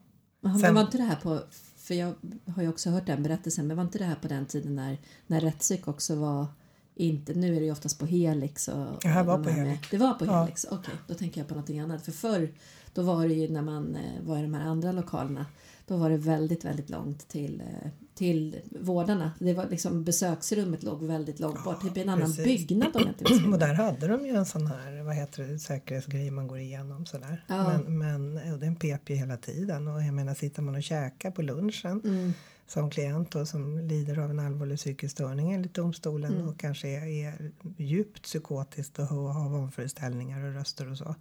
Men 0.41 0.59
Sen, 0.59 0.75
var 0.75 0.81
inte 0.81 0.97
det 0.97 1.03
här 1.03 1.15
på, 1.15 1.41
för 1.77 1.93
jag 1.93 2.13
har 2.55 2.63
ju 2.63 2.69
också 2.69 2.89
hört 2.89 3.05
den 3.05 3.23
berättelsen, 3.23 3.67
men 3.67 3.77
var 3.77 3.83
inte 3.83 3.97
det 3.97 4.05
här 4.05 4.15
på 4.15 4.27
den 4.27 4.45
tiden 4.45 4.75
när, 4.75 4.97
när 5.27 5.41
rättspsyk 5.41 5.87
också 5.87 6.15
var 6.15 6.47
inte, 6.95 7.33
nu 7.33 7.55
är 7.55 7.59
det 7.59 7.65
ju 7.65 7.71
oftast 7.71 7.99
på 7.99 8.05
Helix. 8.05 8.67
Och, 8.67 9.01
det 9.01 9.07
här 9.07 9.23
var 9.23 9.43
på 9.43 9.49
Helix. 9.49 9.91
Med, 9.91 9.99
det 9.99 10.05
var 10.05 10.13
på 10.13 10.25
Helix, 10.25 10.65
okej, 10.65 10.77
okay, 10.77 10.95
då 11.07 11.13
tänker 11.13 11.41
jag 11.41 11.47
på 11.47 11.53
någonting 11.53 11.79
annat. 11.79 12.05
För 12.05 12.11
förr, 12.11 12.53
då 12.93 13.01
var 13.01 13.27
det 13.27 13.33
ju 13.33 13.49
när 13.49 13.61
man 13.61 13.95
eh, 13.95 14.21
var 14.21 14.37
i 14.37 14.41
de 14.41 14.53
här 14.53 14.65
andra 14.65 14.91
lokalerna 14.91 15.45
då 15.85 15.97
var 15.97 16.09
det 16.09 16.17
väldigt, 16.17 16.65
väldigt 16.65 16.89
långt 16.89 17.27
till, 17.27 17.61
eh, 17.61 17.89
till 18.15 18.61
vårdarna. 18.81 19.31
Det 19.39 19.53
var 19.53 19.67
liksom, 19.69 20.03
besöksrummet 20.03 20.83
låg 20.83 21.03
väldigt 21.03 21.39
långt 21.39 21.63
bort, 21.63 21.81
typ 21.81 21.97
i 21.97 22.01
en 22.01 22.09
annan 22.09 22.27
precis. 22.27 22.45
byggnad 22.45 22.95
om 22.95 23.01
jag 23.01 23.09
inte 23.09 23.49
Och 23.53 23.59
där 23.59 23.73
hade 23.73 24.07
de 24.07 24.25
ju 24.25 24.35
en 24.35 24.45
sån 24.45 24.67
här, 24.67 25.03
vad 25.03 25.15
heter 25.15 25.43
det, 25.43 25.59
säkerhetsgrej 25.59 26.31
man 26.31 26.47
går 26.47 26.59
igenom 26.59 27.05
sådär. 27.05 27.43
Ja. 27.47 27.67
Men, 27.67 27.97
men 27.97 28.53
och 28.53 28.59
den 28.59 28.75
pep 28.75 29.09
ju 29.09 29.15
hela 29.15 29.37
tiden 29.37 29.87
och 29.87 30.03
jag 30.03 30.13
menar 30.13 30.33
sitter 30.33 30.61
man 30.61 30.75
och 30.75 30.83
käkar 30.83 31.31
på 31.31 31.41
lunchen 31.41 32.01
mm. 32.03 32.33
som 32.67 32.89
klient 32.89 33.31
då, 33.31 33.45
som 33.45 33.79
lider 33.79 34.19
av 34.19 34.29
en 34.29 34.39
allvarlig 34.39 34.77
psykisk 34.77 35.11
störning 35.11 35.51
enligt 35.53 35.73
domstolen 35.73 36.33
mm. 36.33 36.47
och 36.47 36.59
kanske 36.59 36.87
är, 36.87 37.05
är 37.05 37.51
djupt 37.77 38.23
psykotiskt 38.23 38.99
och 38.99 39.05
har 39.05 39.49
vanföreställningar 39.49 40.43
och 40.43 40.53
röster 40.53 40.91
och 40.91 40.97
så 40.97 41.15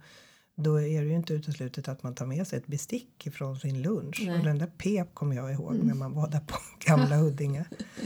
då 0.55 0.75
är 0.81 1.01
det 1.01 1.07
ju 1.07 1.15
inte 1.15 1.33
uteslutet 1.33 1.87
att 1.87 2.03
man 2.03 2.15
tar 2.15 2.25
med 2.25 2.47
sig 2.47 2.57
ett 2.57 2.67
bestick 2.67 3.27
ifrån 3.27 3.59
sin 3.59 3.81
lunch. 3.81 4.23
Nej. 4.25 4.39
Och 4.39 4.45
den 4.45 4.57
där 4.57 4.71
pep 4.77 5.13
kommer 5.13 5.35
jag 5.35 5.53
ihåg 5.53 5.73
mm. 5.73 5.87
när 5.87 5.93
man 5.93 6.13
var 6.13 6.27
där 6.29 6.39
på 6.39 6.57
gamla 6.85 7.15
Huddinge. 7.15 7.65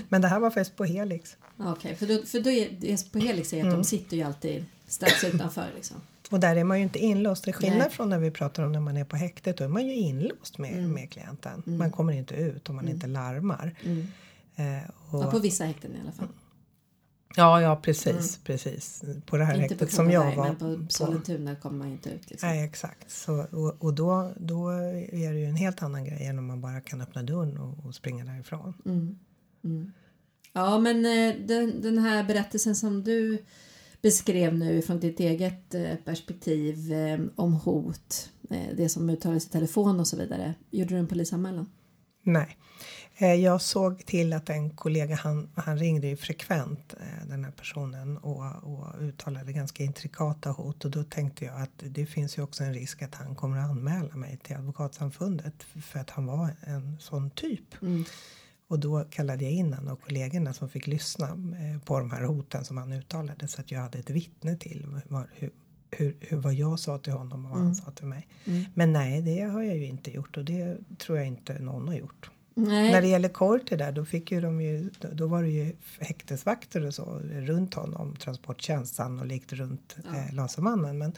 Men 0.10 0.22
det 0.22 0.27
här 0.27 0.39
var 0.39 0.51
fest 0.51 0.75
på 0.75 0.86
Helix. 0.86 1.38
Okej, 1.58 1.72
okay, 1.72 1.96
för, 1.96 2.08
då, 2.08 2.25
för 2.25 2.39
då 2.39 2.50
är 2.50 3.12
på 3.12 3.20
Helix 3.20 3.54
är 3.54 3.58
att 3.58 3.63
mm. 3.63 3.77
de 3.77 3.84
sitter 3.84 4.18
ju 4.18 4.24
alltid 4.24 4.66
strax 4.88 5.24
utanför 5.24 5.68
liksom. 5.75 5.98
Och 6.30 6.39
där 6.39 6.56
är 6.56 6.63
man 6.63 6.77
ju 6.77 6.84
inte 6.84 7.00
inlåst. 7.00 7.44
Till 7.44 7.54
skillnad 7.54 7.80
Nej. 7.80 7.89
från 7.89 8.10
när 8.10 8.20
vi 8.20 8.32
pratar 8.32 8.63
om 8.63 8.72
när 8.72 8.80
man 8.80 8.98
är 8.98 9.06
på 9.06 9.16
häktet. 9.16 9.58
Då 9.58 9.63
är 9.63 9.68
man 9.68 9.88
ju 9.88 9.94
inlåst 9.94 10.58
med, 10.58 10.74
mm. 10.74 10.92
med 10.92 11.12
klienten. 11.12 11.63
Mm. 11.68 11.80
Man 11.80 11.92
kommer 11.92 12.13
inte 12.13 12.36
ut 12.36 12.70
om 12.70 12.75
man 12.75 12.86
mm. 12.86 12.96
inte 12.96 13.08
larmar. 13.08 13.75
Mm. 13.84 14.08
Eh, 14.56 14.89
och, 15.10 15.24
ja, 15.24 15.32
på 15.32 15.39
vissa 15.39 15.66
häkten 15.66 15.92
i 15.92 16.00
alla 16.01 16.12
fall. 16.12 16.27
Ja, 17.36 17.62
ja 17.62 17.75
precis, 17.75 18.07
mm. 18.07 18.43
precis. 18.43 19.03
På 19.25 19.38
det 19.38 19.46
här 19.46 19.53
inte 19.53 19.74
häktet 19.74 19.91
som 19.91 20.12
jag 20.12 20.36
var 20.36 20.46
men 20.60 20.88
på 20.88 20.93
Sollentuna 20.93 21.55
kommer 21.55 21.77
man 21.77 21.88
inte 21.88 22.10
ut. 22.10 22.29
Liksom. 22.29 22.50
Nej, 22.50 22.65
exakt. 22.65 23.12
Så, 23.12 23.46
och, 23.51 23.75
och 23.79 23.93
då, 23.93 24.34
då 24.38 24.69
är 24.69 25.34
det 25.34 25.39
ju 25.39 25.46
en 25.46 25.55
helt 25.55 25.84
annan 25.84 26.05
grej 26.05 26.25
än 26.25 26.39
om 26.39 26.46
man 26.46 26.62
bara 26.62 26.81
kan 26.81 27.01
öppna 27.01 27.24
dörren 27.24 27.57
och, 27.57 27.86
och 27.86 27.96
springa 27.96 28.25
därifrån. 28.25 28.74
Mm. 28.86 29.19
Mm. 29.63 29.91
Ja, 30.53 30.79
men 30.79 31.05
eh, 31.05 31.36
den, 31.48 31.81
den 31.81 31.98
här 31.98 32.24
berättelsen 32.24 32.75
som 32.75 33.03
du 33.03 33.43
beskrev 34.01 34.57
nu 34.57 34.81
från 34.81 35.00
ditt 35.00 35.19
eget 35.19 35.75
eh, 35.75 35.96
perspektiv 36.05 36.93
eh, 36.93 37.19
om 37.36 37.53
hot, 37.53 38.29
det 38.77 38.89
som 38.89 39.10
uttalades 39.10 39.48
i 39.48 39.50
telefon 39.50 40.00
och 40.00 40.07
så 40.07 40.17
vidare. 40.17 40.53
Gjorde 40.72 40.96
du 40.96 41.00
en 41.00 41.07
polisanmälan? 41.07 41.69
Nej. 42.24 42.57
Eh, 43.19 43.33
jag 43.33 43.62
såg 43.62 44.05
till 44.05 44.33
att 44.33 44.50
en 44.50 44.69
kollega, 44.69 45.15
han, 45.15 45.50
han 45.55 45.77
ringde 45.77 46.07
ju 46.07 46.17
frekvent 46.17 46.93
eh, 47.00 47.27
den 47.29 47.43
här 47.43 47.51
personen 47.51 48.17
och, 48.17 48.63
och 48.63 49.01
uttalade 49.01 49.53
ganska 49.53 49.83
intrikata 49.83 50.51
hot 50.51 50.86
och 50.86 50.91
då 50.91 51.03
tänkte 51.03 51.45
jag 51.45 51.62
att 51.62 51.83
det 51.83 52.05
finns 52.05 52.38
ju 52.38 52.41
också 52.41 52.63
en 52.63 52.74
risk 52.74 53.01
att 53.01 53.15
han 53.15 53.36
kommer 53.36 53.57
att 53.57 53.69
anmäla 53.69 54.15
mig 54.15 54.38
till 54.43 54.55
Advokatsamfundet 54.55 55.63
för 55.63 56.00
att 56.00 56.09
han 56.09 56.25
var 56.25 56.50
en 56.62 56.97
sån 57.00 57.29
typ. 57.29 57.81
Mm. 57.81 58.05
Och 58.67 58.79
då 58.79 59.05
kallade 59.09 59.43
jag 59.43 59.53
in 59.53 59.74
en 59.74 59.88
av 59.88 59.95
kollegorna 59.95 60.53
som 60.53 60.69
fick 60.69 60.88
lyssna 60.88 61.27
eh, 61.27 61.81
på 61.86 62.00
de 62.00 62.12
här 62.12 62.24
hoten 62.24 62.65
som 62.65 62.77
han 62.77 62.93
uttalade 62.93 63.47
så 63.47 63.62
att 63.62 63.71
jag 63.71 63.79
hade 63.79 64.00
ett 64.00 64.09
vittne 64.09 64.57
till 64.57 64.86
hur, 65.33 65.51
hur, 65.91 66.17
hur, 66.19 66.38
vad 66.38 66.53
jag 66.53 66.79
sa 66.79 66.97
till 66.97 67.13
honom 67.13 67.45
och 67.45 67.51
vad 67.51 67.59
mm. 67.59 67.65
han 67.67 67.75
sa 67.75 67.91
till 67.91 68.05
mig. 68.05 68.27
Mm. 68.45 68.65
Men 68.74 68.93
nej, 68.93 69.21
det 69.21 69.41
har 69.41 69.62
jag 69.62 69.77
ju 69.77 69.86
inte 69.86 70.12
gjort 70.12 70.38
och 70.38 70.45
det 70.45 70.77
tror 70.97 71.17
jag 71.17 71.27
inte 71.27 71.59
någon 71.59 71.88
har 71.88 71.95
gjort. 71.95 72.31
Nej. 72.60 72.92
När 72.92 73.02
det 73.02 73.08
gäller 73.08 73.30
Korte 73.30 73.76
där, 73.76 73.92
då 73.92 74.06
fick 74.06 74.32
ju 74.32 74.42
de 74.42 74.62
ju, 74.62 74.90
då 75.14 75.28
var 75.28 75.44
det 75.44 75.50
ju 75.50 75.76
häktesvakter 76.00 76.86
och 76.86 76.94
så 76.94 77.20
runt 77.20 77.74
honom, 77.74 78.16
transporttjänst 78.16 78.96
sannolikt 78.96 79.54
runt 79.54 79.96
ja. 80.06 80.18
eh, 80.18 80.34
Lasermannen. 80.34 80.98
Men 80.98 81.14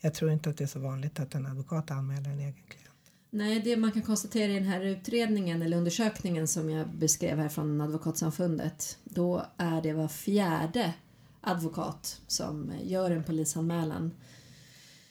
jag 0.00 0.14
tror 0.14 0.30
inte 0.30 0.50
att 0.50 0.58
det 0.58 0.64
är 0.64 0.68
så 0.68 0.78
vanligt 0.78 1.20
att 1.20 1.34
en 1.34 1.46
advokat 1.46 1.90
anmäler 1.90 2.30
en 2.30 2.38
egen 2.38 2.52
klient. 2.52 2.86
Nej, 3.30 3.60
det 3.60 3.76
man 3.76 3.92
kan 3.92 4.02
konstatera 4.02 4.52
i 4.52 4.54
den 4.54 4.68
här 4.68 4.80
utredningen 4.80 5.62
eller 5.62 5.76
undersökningen 5.76 6.48
som 6.48 6.70
jag 6.70 6.88
beskrev 6.88 7.38
här 7.38 7.48
från 7.48 7.80
Advokatsamfundet. 7.80 8.98
Då 9.04 9.46
är 9.56 9.82
det 9.82 9.92
var 9.92 10.08
fjärde 10.08 10.94
advokat 11.40 12.20
som 12.26 12.72
gör 12.82 13.10
en 13.10 13.24
polisanmälan. 13.24 14.10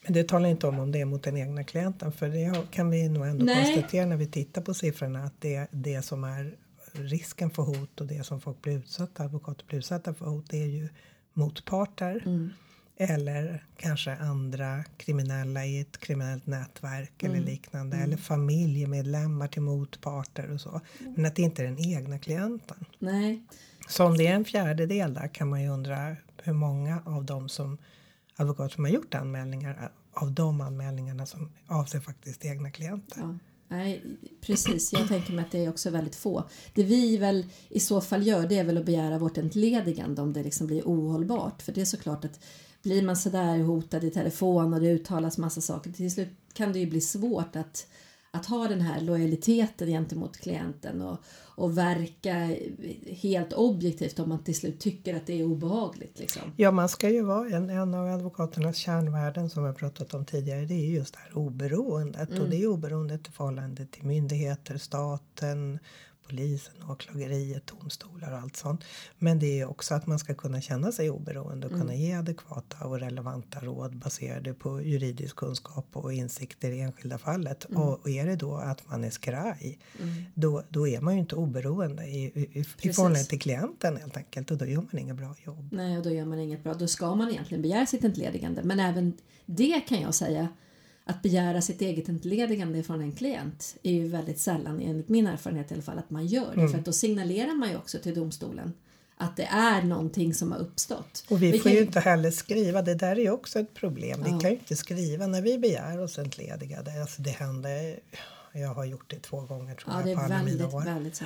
Men 0.06 0.14
det 0.14 0.24
talar 0.28 0.50
inte 0.50 0.68
om 0.68 0.80
om 0.80 0.92
det 0.92 1.02
är 1.02 1.06
mot 1.06 1.24
den 1.24 1.38
egna 1.38 1.64
klienten 1.64 2.12
för 2.12 2.30
det 2.30 2.72
kan 2.72 2.90
vi 2.90 3.10
nog 3.10 3.28
ändå 3.28 3.46
Nej. 3.46 3.66
konstatera 3.66 4.06
när 4.06 4.18
vi 4.18 4.28
tittar 4.28 4.62
på 4.62 4.74
siffrorna 4.74 5.24
att 5.24 5.42
det, 5.42 5.68
det 5.72 6.02
som 6.02 6.24
är 6.24 6.56
risken 6.92 7.50
för 7.50 7.64
hot 7.64 8.02
och 8.02 8.08
det 8.08 8.24
som 8.26 8.42
folk 8.42 8.62
blir 8.62 8.78
utsatta, 8.78 9.24
advokater 9.24 9.66
blir 9.68 9.80
utsatta 9.80 10.14
för 10.14 10.26
hot 10.26 10.46
det 10.50 10.62
är 10.62 10.68
ju 10.68 10.90
motparter 11.34 12.22
Mm. 12.26 12.50
eller 12.98 13.64
kanske 13.78 14.12
andra 14.16 14.84
kriminella 14.98 15.66
i 15.66 15.80
ett 15.80 15.98
kriminellt 15.98 16.48
nätverk 16.48 17.24
Mm. 17.24 17.36
eller 17.36 17.46
liknande 17.46 17.98
eller 17.98 18.18
familjemedlemmar 18.18 19.48
till 19.48 19.62
motparter 19.62 20.52
och 20.52 20.62
så. 20.62 20.82
Men 21.16 21.26
att 21.26 21.36
det 21.36 21.42
inte 21.42 21.62
är 21.62 21.66
den 21.66 21.80
egna 21.80 22.20
klienten. 22.20 22.86
Nej, 23.00 23.44
Så 23.88 24.06
om 24.06 24.18
det 24.18 24.28
är 24.28 24.34
en 24.36 24.46
fjärdedel 24.46 25.14
där 25.14 25.28
kan 25.28 25.50
man 25.50 25.62
ju 25.62 25.70
undra 25.70 26.16
hur 26.44 26.54
många 26.54 27.02
av 27.06 27.26
dem 27.26 27.50
som 27.50 27.78
advokat 28.36 28.72
som 28.72 28.84
har 28.84 28.92
gjort 28.92 29.14
anmälningar 29.14 29.92
av 30.14 30.32
de 30.32 30.62
anmälningarna 30.62 31.26
som 31.26 31.52
avser 31.68 32.00
faktiskt 32.00 32.46
egna 32.46 32.72
klienter. 32.72 33.22
Ja. 33.22 33.38
Nej, 33.68 34.04
precis. 34.42 34.94
Jag 34.94 35.08
tänker 35.08 35.34
mig 35.34 35.46
att 35.46 35.52
det 35.52 35.66
är 35.66 35.70
också 35.70 35.90
väldigt 35.90 36.16
få. 36.16 36.44
Det 36.74 36.84
vi 36.84 37.18
väl 37.18 37.46
i 37.70 37.80
så 37.80 38.02
fall 38.02 38.28
gör 38.28 38.48
det 38.48 38.58
är 38.58 38.64
väl 38.64 38.78
att 38.78 38.86
begära 38.86 39.18
vårt 39.18 39.38
entledigande 39.38 40.22
om 40.22 40.34
det 40.34 40.44
liksom 40.44 40.68
blir 40.68 40.84
ohållbart. 40.86 41.62
För 41.62 41.72
det 41.72 41.82
är 41.82 41.86
såklart 41.86 42.26
att 42.26 42.40
blir 42.84 43.02
man 43.02 43.18
sådär 43.18 43.58
hotad 43.58 44.04
i 44.04 44.12
telefon 44.12 44.74
och 44.74 44.82
det 44.82 44.92
uttalas 44.92 45.38
massa 45.38 45.62
saker 45.62 45.92
till 45.92 46.12
slut 46.12 46.30
kan 46.54 46.74
det 46.74 46.80
ju 46.80 46.86
bli 46.86 47.02
svårt 47.02 47.56
att, 47.56 47.88
att 48.36 48.46
ha 48.46 48.68
den 48.68 48.82
här 48.82 49.02
lojaliteten 49.02 49.88
gentemot 49.88 50.38
klienten 50.38 51.02
och, 51.02 51.18
och 51.56 51.78
verka 51.78 52.56
helt 53.08 53.54
objektivt 53.54 54.20
om 54.20 54.30
man 54.30 54.44
till 54.44 54.56
slut 54.56 54.80
tycker 54.80 55.16
att 55.16 55.28
det 55.28 55.40
är 55.40 55.44
obehagligt. 55.44 56.20
Liksom. 56.20 56.42
Ja, 56.56 56.72
man 56.72 56.90
ska 56.90 57.10
ju 57.10 57.22
vara 57.22 57.50
en, 57.50 57.70
en 57.70 57.94
av 57.94 58.08
advokaternas 58.08 58.78
kärnvärden 58.78 59.50
som 59.50 59.64
har 59.64 59.74
pratat 59.74 60.14
om 60.14 60.26
tidigare. 60.26 60.66
Det 60.66 60.74
är 60.74 60.86
ju 60.86 60.96
just 60.96 61.14
det 61.14 61.20
här 61.20 61.38
oberoendet 61.38 62.40
och 62.40 62.50
det 62.50 62.64
är 62.64 62.68
oberoendet 62.68 63.28
i 63.28 63.32
förhållande 63.32 63.86
till 63.86 64.04
myndigheter, 64.04 64.78
staten, 64.78 65.80
polisen, 66.28 66.74
åklageriet, 66.90 67.68
domstolar 67.68 68.32
och 68.32 68.40
allt 68.40 68.56
sånt. 68.56 68.84
Men 69.18 69.40
det 69.40 69.60
är 69.60 69.70
också 69.70 69.94
att 69.94 70.08
man 70.08 70.20
ska 70.20 70.34
kunna 70.34 70.62
känna 70.62 70.92
sig 70.92 71.10
oberoende 71.10 71.68
och 71.68 71.74
kunna 71.74 71.96
ge 71.96 72.14
adekvata 72.14 72.86
och 72.86 73.00
relevanta 73.00 73.60
råd 73.60 73.96
baserade 73.96 74.54
på 74.54 74.82
juridisk 74.82 75.36
kunskap 75.36 75.88
och 75.92 76.14
insikter 76.14 76.72
i 76.72 76.80
enskilda 76.80 77.18
fallet. 77.18 77.64
Och, 77.64 78.00
och 78.02 78.10
är 78.10 78.26
det 78.26 78.36
då 78.36 78.56
att 78.56 78.90
man 78.90 79.04
är 79.04 79.10
skraj, 79.10 79.80
då, 80.34 80.64
då 80.70 80.88
är 80.88 81.02
man 81.02 81.14
ju 81.14 81.20
inte 81.20 81.36
oberoende 81.36 82.04
i, 82.04 82.24
i, 82.26 82.60
i, 82.60 82.66
i 82.82 82.94
förhållande 82.94 83.26
till 83.26 83.40
klienten 83.40 83.98
helt 83.98 84.18
enkelt 84.18 84.52
och 84.52 84.58
då 84.58 84.66
gör 84.66 84.86
man 84.92 85.00
inget 85.00 85.16
bra 85.16 85.36
jobb. 85.46 85.70
Nej, 85.72 85.98
och 85.98 86.04
då 86.04 86.10
gör 86.10 86.26
man 86.26 86.40
inget 86.40 86.64
bra. 86.64 86.74
Då 86.74 86.88
ska 86.88 87.16
man 87.16 87.30
egentligen 87.30 87.62
begära 87.62 87.86
sitt 87.86 88.04
entledigande. 88.04 88.64
Men 88.64 88.80
även 88.80 89.14
det 89.46 89.80
kan 89.80 90.02
jag 90.02 90.16
säga 90.16 90.48
att 91.06 91.22
begära 91.22 91.62
sitt 91.62 91.82
eget 91.82 92.10
entledigande 92.10 92.84
från 92.84 93.02
en 93.02 93.12
klient 93.12 93.76
är 93.84 93.92
ju 93.92 94.08
väldigt 94.08 94.40
sällan, 94.40 94.82
enligt 94.82 95.10
min 95.10 95.28
erfarenhet 95.28 95.72
i 95.72 95.74
alla 95.74 95.84
fall, 95.84 95.98
att 96.00 96.10
man 96.10 96.26
gör 96.28 96.46
det. 96.54 96.60
Mm. 96.60 96.72
För 96.72 96.80
att 96.80 96.86
då 96.86 96.94
signalerar 96.94 97.54
man 97.56 97.70
ju 97.70 97.76
också 97.78 98.00
till 98.00 98.16
domstolen 98.16 98.74
att 99.18 99.38
det 99.38 99.44
är 99.44 99.82
någonting 99.82 100.34
som 100.34 100.52
har 100.52 100.60
uppstått. 100.60 101.26
Och 101.30 101.44
vi, 101.44 101.52
får 101.52 101.60
kan 101.60 101.72
ju 101.72 101.82
inte 101.82 102.00
heller 102.00 102.32
skriva, 102.32 102.82
det 102.82 102.96
där 102.96 103.12
är 103.12 103.22
ju 103.22 103.30
också 103.32 103.60
ett 103.60 103.74
problem. 103.74 104.24
Vi 104.24 104.30
Ja. 104.32 104.40
kan 104.40 104.50
ju 104.50 104.56
inte 104.58 104.76
skriva 104.76 105.28
när 105.28 105.42
vi 105.42 105.58
begär 105.58 106.02
oss 106.02 106.20
entledigade. 106.20 107.02
Alltså 107.02 107.22
det 107.22 107.30
händer, 107.30 108.00
jag 108.54 108.74
har 108.74 108.86
gjort 108.86 109.10
det 109.10 109.20
två 109.20 109.42
gånger 109.42 109.76
tror 109.76 109.94
Ja, 109.96 110.08
jag 110.10 110.18
på 110.18 110.24
alla 110.24 110.44
mina 110.44 110.46
väldigt, 110.58 110.74
år. 110.74 110.82
väldigt 110.86 111.16
så. 111.16 111.26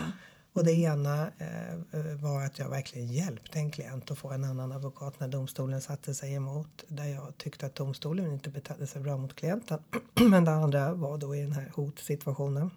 Och 0.53 0.63
det 0.63 0.71
ena 0.71 1.31
eh, 1.37 2.15
var 2.21 2.45
att 2.45 2.59
jag 2.59 2.69
verkligen 2.69 3.07
hjälpte 3.07 3.59
en 3.59 3.71
klient 3.71 4.11
att 4.11 4.17
få 4.17 4.31
en 4.31 4.43
annan 4.43 4.71
advokat 4.71 5.19
när 5.19 5.27
domstolen 5.27 5.81
satte 5.81 6.15
sig 6.15 6.33
emot. 6.33 6.83
Där 6.87 7.05
jag 7.05 7.37
tyckte 7.37 7.65
att 7.65 7.75
domstolen 7.75 8.33
inte 8.33 8.49
betedde 8.49 8.87
sig 8.87 9.01
bra 9.01 9.17
mot 9.17 9.35
klienten. 9.35 9.79
Men 10.29 10.45
det 10.45 10.51
andra 10.51 10.93
var 10.93 11.17
då 11.17 11.35
i 11.35 11.41
den 11.41 11.51
här 11.51 11.71
hotsituationen. 11.75 12.71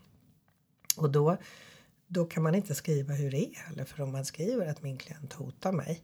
Och 0.96 1.10
då, 1.10 1.36
då 2.06 2.24
kan 2.24 2.42
man 2.42 2.54
inte 2.54 2.74
skriva 2.74 3.14
hur 3.14 3.30
det 3.30 3.44
är 3.44 3.54
heller. 3.54 3.84
För 3.84 4.02
om 4.02 4.12
man 4.12 4.24
skriver 4.24 4.66
att 4.66 4.82
min 4.82 4.98
klient 4.98 5.32
hotar 5.32 5.72
mig. 5.72 6.02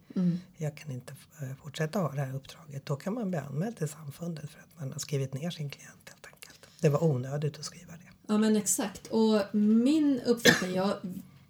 Jag 0.56 0.76
kan 0.76 0.90
inte 0.90 1.14
eh, 1.42 1.48
fortsätta 1.62 1.98
ha 1.98 2.12
det 2.12 2.20
här 2.20 2.34
uppdraget. 2.34 2.86
Då 2.86 2.96
kan 2.96 3.14
man 3.14 3.30
bli 3.30 3.38
anmäld 3.38 3.76
till 3.76 3.88
samfundet 3.88 4.50
för 4.50 4.60
att 4.60 4.80
man 4.80 4.92
har 4.92 4.98
skrivit 4.98 5.34
ner 5.34 5.50
sin 5.50 5.70
klient 5.70 6.08
helt 6.08 6.26
enkelt. 6.26 6.68
Det 6.80 6.88
var 6.88 7.04
onödigt 7.04 7.58
att 7.58 7.64
skriva 7.64 7.92
det. 7.92 8.12
Ja 8.26 8.38
men 8.38 8.56
exakt. 8.56 9.06
Och 9.06 9.54
min 9.54 10.20
uppfattning, 10.20 10.74
jag, 10.74 10.96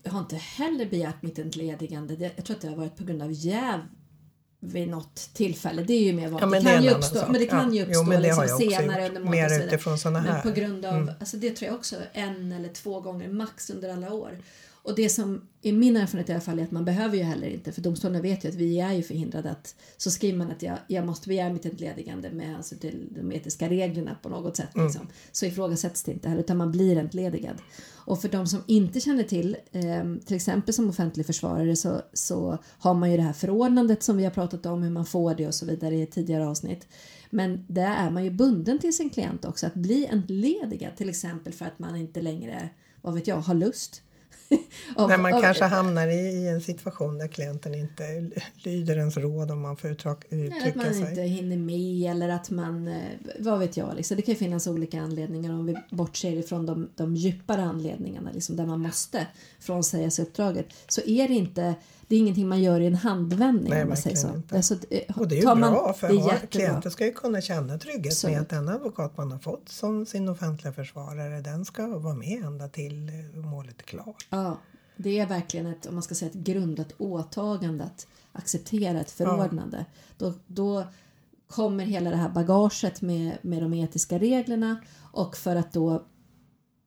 jag 0.03 0.11
har 0.13 0.19
inte 0.21 0.37
heller 0.37 0.87
begärt 0.87 1.23
mitt 1.23 1.39
entledigande. 1.39 2.31
Jag 2.37 2.45
tror 2.45 2.57
att 2.57 2.63
det 2.63 2.69
har 2.69 2.77
varit 2.77 2.97
på 2.97 3.05
grund 3.05 3.23
av 3.23 3.33
jäv 3.33 3.81
vid 4.61 4.89
något 4.89 5.31
tillfälle. 5.35 5.83
Det 5.83 5.93
är 5.93 6.03
ju 6.03 6.13
mer 6.13 6.29
vanligt. 6.29 6.41
men 6.51 6.65
det 6.65 6.71
det 6.71 6.75
kan 6.75 6.85
ju 6.85 6.91
uppstå, 6.91 7.23
men 7.31 7.41
det 7.41 7.47
kan 7.47 7.69
Ja. 7.69 7.75
ju 7.75 7.79
Jo, 7.81 7.87
uppstå 7.87 8.03
men 8.05 8.23
har 8.31 8.43
liksom 8.43 8.71
senare 8.71 9.09
under 9.09 9.21
månaden. 9.21 9.31
Mer 9.59 9.67
utifrån 9.67 9.99
Men 9.99 10.25
här. 10.25 10.43
på 10.43 10.51
grund 10.51 10.85
av, 10.85 10.95
Mm. 10.95 11.15
alltså 11.21 11.37
det 11.37 11.51
tror 11.57 11.67
jag 11.67 11.77
också, 11.77 11.97
en 12.13 12.53
eller 12.53 12.69
två 12.69 13.01
gånger 13.01 13.29
max 13.29 13.71
under 13.71 13.93
alla 13.93 14.13
år. 14.13 14.39
Och 14.89 14.95
det 14.95 15.09
som 15.09 15.43
är 15.63 15.73
min 15.73 15.97
erfarenhet 15.97 16.29
i 16.29 16.33
alla 16.33 16.41
fall 16.41 16.59
är 16.59 16.63
att 16.63 16.71
man 16.71 16.85
behöver 16.85 17.17
ju 17.17 17.23
heller 17.23 17.47
inte, 17.47 17.73
för 17.73 17.81
domstolarna 17.81 18.21
vet 18.21 18.45
ju 18.45 18.49
att 18.49 18.55
vi 18.55 18.81
är 18.81 18.93
ju 18.93 19.03
förhindrade 19.03 19.51
att, 19.51 19.75
så 19.97 20.11
skriver 20.11 20.39
man 20.39 20.51
att 20.51 20.63
jag, 20.63 20.79
jag 20.87 21.07
måste 21.07 21.29
begära 21.29 21.53
mitt 21.53 21.67
entledigande 21.67 22.31
med 22.31 22.47
hänsyn 22.47 22.79
till 22.79 23.09
de 23.11 23.33
etiska 23.33 23.69
reglerna 23.69 24.17
på 24.23 24.29
något 24.29 24.57
sätt. 24.57 24.75
Mm. 24.75 24.87
Liksom. 24.87 25.09
Så 25.33 25.47
ifrågasätts 25.47 26.03
det 26.03 26.13
inte 26.13 26.29
heller, 26.29 26.43
utan 26.43 26.57
man 26.57 26.71
blir 26.73 26.97
entledigad. 26.97 27.57
Och 27.95 28.21
för 28.21 28.29
de 28.29 28.47
som 28.47 28.63
inte 28.67 29.01
känner 29.01 29.23
till, 29.23 29.57
eh, 29.73 30.05
till 30.27 30.37
exempel 30.37 30.75
som 30.75 30.89
offentlig 30.89 31.27
försvarare 31.27 31.77
så, 31.77 32.03
så 32.13 32.59
har 32.79 32.95
man 32.95 33.11
ju 33.11 33.17
det 33.17 33.23
här 33.23 33.33
förordnandet 33.33 34.03
som 34.03 34.17
vi 34.17 34.25
har 34.25 34.31
pratat 34.31 34.67
om, 34.67 34.83
hur 34.83 34.91
man 34.91 35.07
får 35.07 35.35
det 35.35 35.47
och 35.47 35.55
så 35.55 35.67
vidare 35.67 35.97
i 35.97 36.07
tidigare 36.07 36.47
avsnitt. 36.47 36.89
Men 37.31 37.65
där 37.69 38.07
är 38.07 38.11
man 38.11 38.25
ju 38.25 38.31
bunden 38.31 38.79
till 38.79 38.97
sin 38.97 39.11
klient 39.11 39.45
också, 39.45 39.67
att 39.67 39.75
bli 39.75 40.07
entledigad 40.07 40.97
till 40.97 41.09
exempel 41.09 41.53
för 41.53 41.65
att 41.65 41.79
man 41.79 41.97
inte 41.97 42.21
längre, 42.21 42.69
vad 43.03 43.15
vet 43.15 43.27
jag, 43.27 43.37
har 43.37 43.55
lust. 43.55 44.03
Av- 44.97 45.09
När 45.09 45.19
man 45.19 45.35
av- 45.35 45.41
kanske 45.43 45.65
hamnar 45.65 46.09
i, 46.09 46.15
i 46.21 46.49
en 46.49 46.61
situation 46.61 47.19
där 47.19 47.29
klienten 47.29 47.75
inte 47.75 48.31
lyder 48.55 48.97
ens 48.99 49.17
råd 49.17 49.51
om 49.51 49.61
man 49.61 49.77
får 49.77 49.91
uttryck, 49.91 50.17
Eller 50.31 50.47
att 50.47 50.57
uttrycka 50.57 50.79
man 50.79 50.95
sig. 50.95 51.09
inte 51.09 51.23
hinner 51.23 51.57
med 51.57 52.11
eller 52.11 52.29
att 52.29 52.51
man, 52.51 52.89
eh, 52.89 52.95
vad 53.39 53.59
vet 53.59 53.77
jag, 53.77 53.97
liksom. 53.97 54.17
det 54.17 54.23
kan 54.23 54.33
ju 54.33 54.39
finnas 54.39 54.67
olika 54.67 55.01
anledningar 55.01 55.53
om 55.53 55.67
vi 55.67 55.77
bortser 55.91 56.33
ifrån 56.37 56.67
de, 56.67 56.89
de 56.97 57.17
djupare 57.17 57.63
anledningarna 57.63 58.31
liksom, 58.35 58.57
där 58.57 58.67
man 58.67 58.81
måste 58.81 59.27
frånsäga 59.61 60.11
sig 60.11 60.25
uppdraget. 60.25 60.67
Så 60.89 61.01
är 61.07 61.29
det 61.29 61.35
inte, 61.35 61.75
det 62.09 62.15
är 62.17 62.19
ingenting 62.19 62.49
man 62.49 62.63
gör 62.63 62.81
i 62.81 62.87
en 62.87 62.95
handvändning 62.95 63.71
Nej, 63.71 63.83
om 63.83 63.89
man 63.89 63.97
säger 63.97 64.17
så. 64.17 64.29
inte. 64.35 64.57
Alltså, 64.57 64.75
Och 65.17 65.29
det 65.29 65.35
är 65.35 65.37
ju 65.37 65.43
bra 65.43 65.55
man- 65.55 65.95
för 65.95 66.47
klienten 66.47 66.91
ska 66.93 67.05
ju 67.07 67.13
kunna 67.13 67.41
känna 67.41 67.79
trygghet 67.79 68.15
Så. 68.15 68.29
med 68.29 68.41
att 68.41 68.49
den 68.49 68.69
advokat 68.69 69.17
man 69.17 69.33
har 69.33 69.39
fått 69.39 69.69
som 69.69 70.07
sin 70.07 70.29
offentliga 70.29 70.73
försvarare 70.73 71.41
den 71.41 71.65
ska 71.65 71.87
vara 71.99 72.15
med 72.15 72.45
ända 72.45 72.69
till 72.69 73.09
eh, 73.09 73.39
målet 73.41 73.79
är 73.81 73.85
klart. 73.85 74.27
Ja, 74.31 74.59
det 74.97 75.19
är 75.19 75.27
verkligen 75.27 75.67
ett, 75.67 75.87
om 75.87 75.95
man 75.95 76.03
ska 76.03 76.15
säga 76.15 76.31
ett 76.31 76.37
grundat 76.37 76.93
åtagande 76.99 77.85
att 77.85 78.07
acceptera 78.33 79.01
ett 79.01 79.11
förordnande. 79.11 79.85
Då, 80.19 80.35
då 80.47 80.85
kommer 81.49 81.85
hela 81.85 82.11
det 82.11 82.17
här 82.17 82.29
bagaget 82.29 83.03
med, 83.03 83.39
med 83.43 83.63
de 83.63 83.75
etiska 83.75 84.19
reglerna 84.19 84.77
och 85.13 85.37
för 85.37 85.57
att 85.57 85.73
då, 85.73 85.91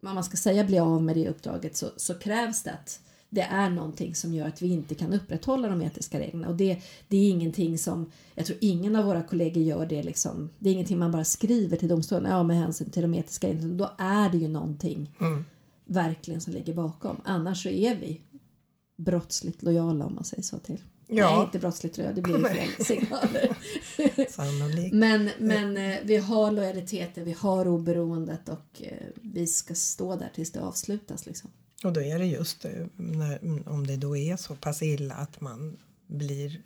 om 0.08 0.16
man 0.16 0.24
ska 0.24 0.38
säga 0.38 0.64
bli 0.64 0.80
av 0.80 1.04
med 1.04 1.16
det 1.16 1.30
uppdraget 1.30 1.78
så, 1.78 1.88
så 1.98 2.14
krävs 2.14 2.64
det 2.64 2.72
att 2.72 3.00
det 3.34 3.42
är 3.42 3.70
någonting 3.70 4.16
som 4.16 4.34
gör 4.34 4.48
att 4.48 4.62
vi 4.62 4.68
inte 4.68 4.96
kan 4.96 5.14
upprätthålla 5.14 5.68
de 5.68 5.82
etiska 5.82 6.20
reglerna 6.20 6.48
och 6.48 6.56
det, 6.56 6.82
det 7.08 7.18
är 7.18 7.30
ingenting 7.30 7.78
som, 7.78 8.12
jag 8.36 8.46
tror 8.46 8.58
ingen 8.62 8.96
av 8.96 9.06
våra 9.06 9.24
kollegor 9.24 9.64
gör 9.64 9.86
det 9.86 10.04
liksom, 10.04 10.50
det 10.60 10.70
är 10.70 10.74
ingenting 10.74 11.00
man 11.00 11.12
bara 11.12 11.24
skriver 11.24 11.78
till 11.78 11.90
domstolen, 11.90 12.32
ja 12.32 12.44
med 12.44 12.58
hänsyn 12.58 12.90
till 12.90 13.02
de 13.02 13.14
etiska 13.14 13.48
reglerna, 13.48 13.74
då 13.74 13.92
är 13.98 14.30
det 14.30 14.38
ju 14.38 14.48
någonting 14.48 15.16
verkligen 15.86 16.42
som 16.42 16.54
ligger 16.54 16.74
bakom. 16.74 17.22
Annars 17.24 17.64
så 17.64 17.70
är 17.70 17.96
vi 17.96 18.22
brottsligt 18.98 19.64
lojala 19.64 20.06
om 20.06 20.16
man 20.16 20.24
säger 20.24 20.44
så 20.44 20.60
till. 20.60 20.82
Ja. 21.08 21.36
Nej, 21.36 21.46
inte 21.46 21.60
brottsligt 21.60 21.98
lojala, 21.98 22.16
det 22.16 22.22
blir 22.22 22.38
ju 22.38 22.44
fel 22.44 22.86
signaler. 22.86 23.58
Men 24.94 25.30
men 25.40 25.78
eh, 25.78 25.98
vi 26.04 26.18
har 26.18 26.52
lojaliteten, 26.52 27.26
vi 27.26 27.36
har 27.40 27.68
oberoendet 27.68 28.50
och 28.50 28.82
eh, 28.82 29.08
vi 29.22 29.48
ska 29.48 29.76
stå 29.76 30.16
där 30.16 30.32
tills 30.36 30.52
det 30.52 30.62
avslutas. 30.62 31.26
Liksom. 31.26 31.50
Och 31.84 31.94
då 31.94 32.02
är 32.02 32.20
det 32.20 32.26
just 32.26 32.66
när, 32.96 33.40
om 33.70 33.88
det 33.88 33.98
då 33.98 34.18
är 34.18 34.36
så 34.36 34.56
pass 34.56 34.82
illa 34.82 35.16
att 35.16 35.42
man 35.42 35.78
blir 36.08 36.62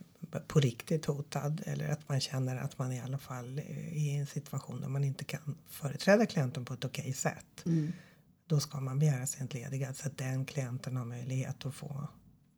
på 0.48 0.60
riktigt 0.60 1.06
hotad 1.06 1.62
eller 1.66 1.90
att 1.90 2.10
man 2.10 2.20
känner 2.20 2.58
att 2.58 2.78
man 2.78 2.92
i 2.92 3.02
alla 3.02 3.18
fall 3.18 3.60
är 3.60 3.94
i 3.94 4.16
en 4.16 4.28
situation 4.28 4.82
där 4.82 4.88
man 4.88 5.04
inte 5.04 5.24
kan 5.24 5.58
företräda 5.68 6.26
klienten 6.26 6.66
på 6.66 6.74
ett 6.74 6.86
okej 6.86 7.14
sätt. 7.14 7.64
Då 8.48 8.60
ska 8.60 8.80
man 8.80 9.00
begära 9.00 9.26
sig 9.26 9.42
entledigad 9.42 9.98
så 9.98 10.08
att 10.08 10.18
den 10.18 10.46
klienten 10.46 10.96
har 10.98 11.06
möjlighet 11.06 11.66
att 11.66 11.76
få 11.76 12.08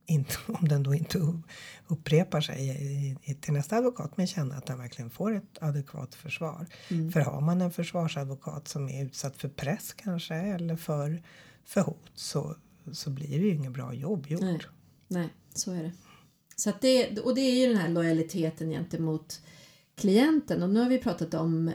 inte, 0.07 0.35
om 0.47 0.67
den 0.67 0.83
då 0.83 0.93
inte 0.93 1.41
upprepar 1.87 2.41
sig 2.41 2.59
i, 2.59 3.17
i, 3.23 3.33
till 3.33 3.53
nästa 3.53 3.77
advokat 3.77 4.17
men 4.17 4.27
känna 4.27 4.55
att 4.55 4.65
den 4.65 4.77
verkligen 4.79 5.09
får 5.09 5.35
ett 5.35 5.57
adekvat 5.61 6.15
försvar. 6.15 6.65
För 7.13 7.19
har 7.19 7.41
man 7.41 7.61
en 7.61 7.71
försvarsadvokat 7.71 8.67
som 8.67 8.89
är 8.89 9.05
utsatt 9.05 9.37
för 9.37 9.49
press 9.49 9.93
kanske 9.93 10.35
eller 10.35 10.75
för, 10.75 11.23
för 11.67 11.81
hot 11.81 12.11
så, 12.13 12.55
så 12.91 13.09
blir 13.09 13.27
det 13.27 13.45
ju 13.45 13.53
inget 13.53 13.71
bra 13.71 13.93
jobb 13.93 14.27
gjort. 14.27 14.41
Nej, 14.41 14.59
nej, 15.07 15.29
så 15.53 15.71
är 15.71 15.83
det. 15.83 15.91
Så 16.55 16.69
att 16.69 16.81
det. 16.81 17.19
Och 17.19 17.35
det 17.35 17.41
är 17.41 17.55
ju 17.55 17.67
den 17.67 17.81
här 17.81 17.89
lojaliteten 17.89 18.69
gentemot 18.69 19.41
klienten. 19.95 20.63
Och 20.63 20.69
nu 20.69 20.79
har 20.79 20.89
vi 20.89 20.97
pratat 20.97 21.33
om 21.33 21.71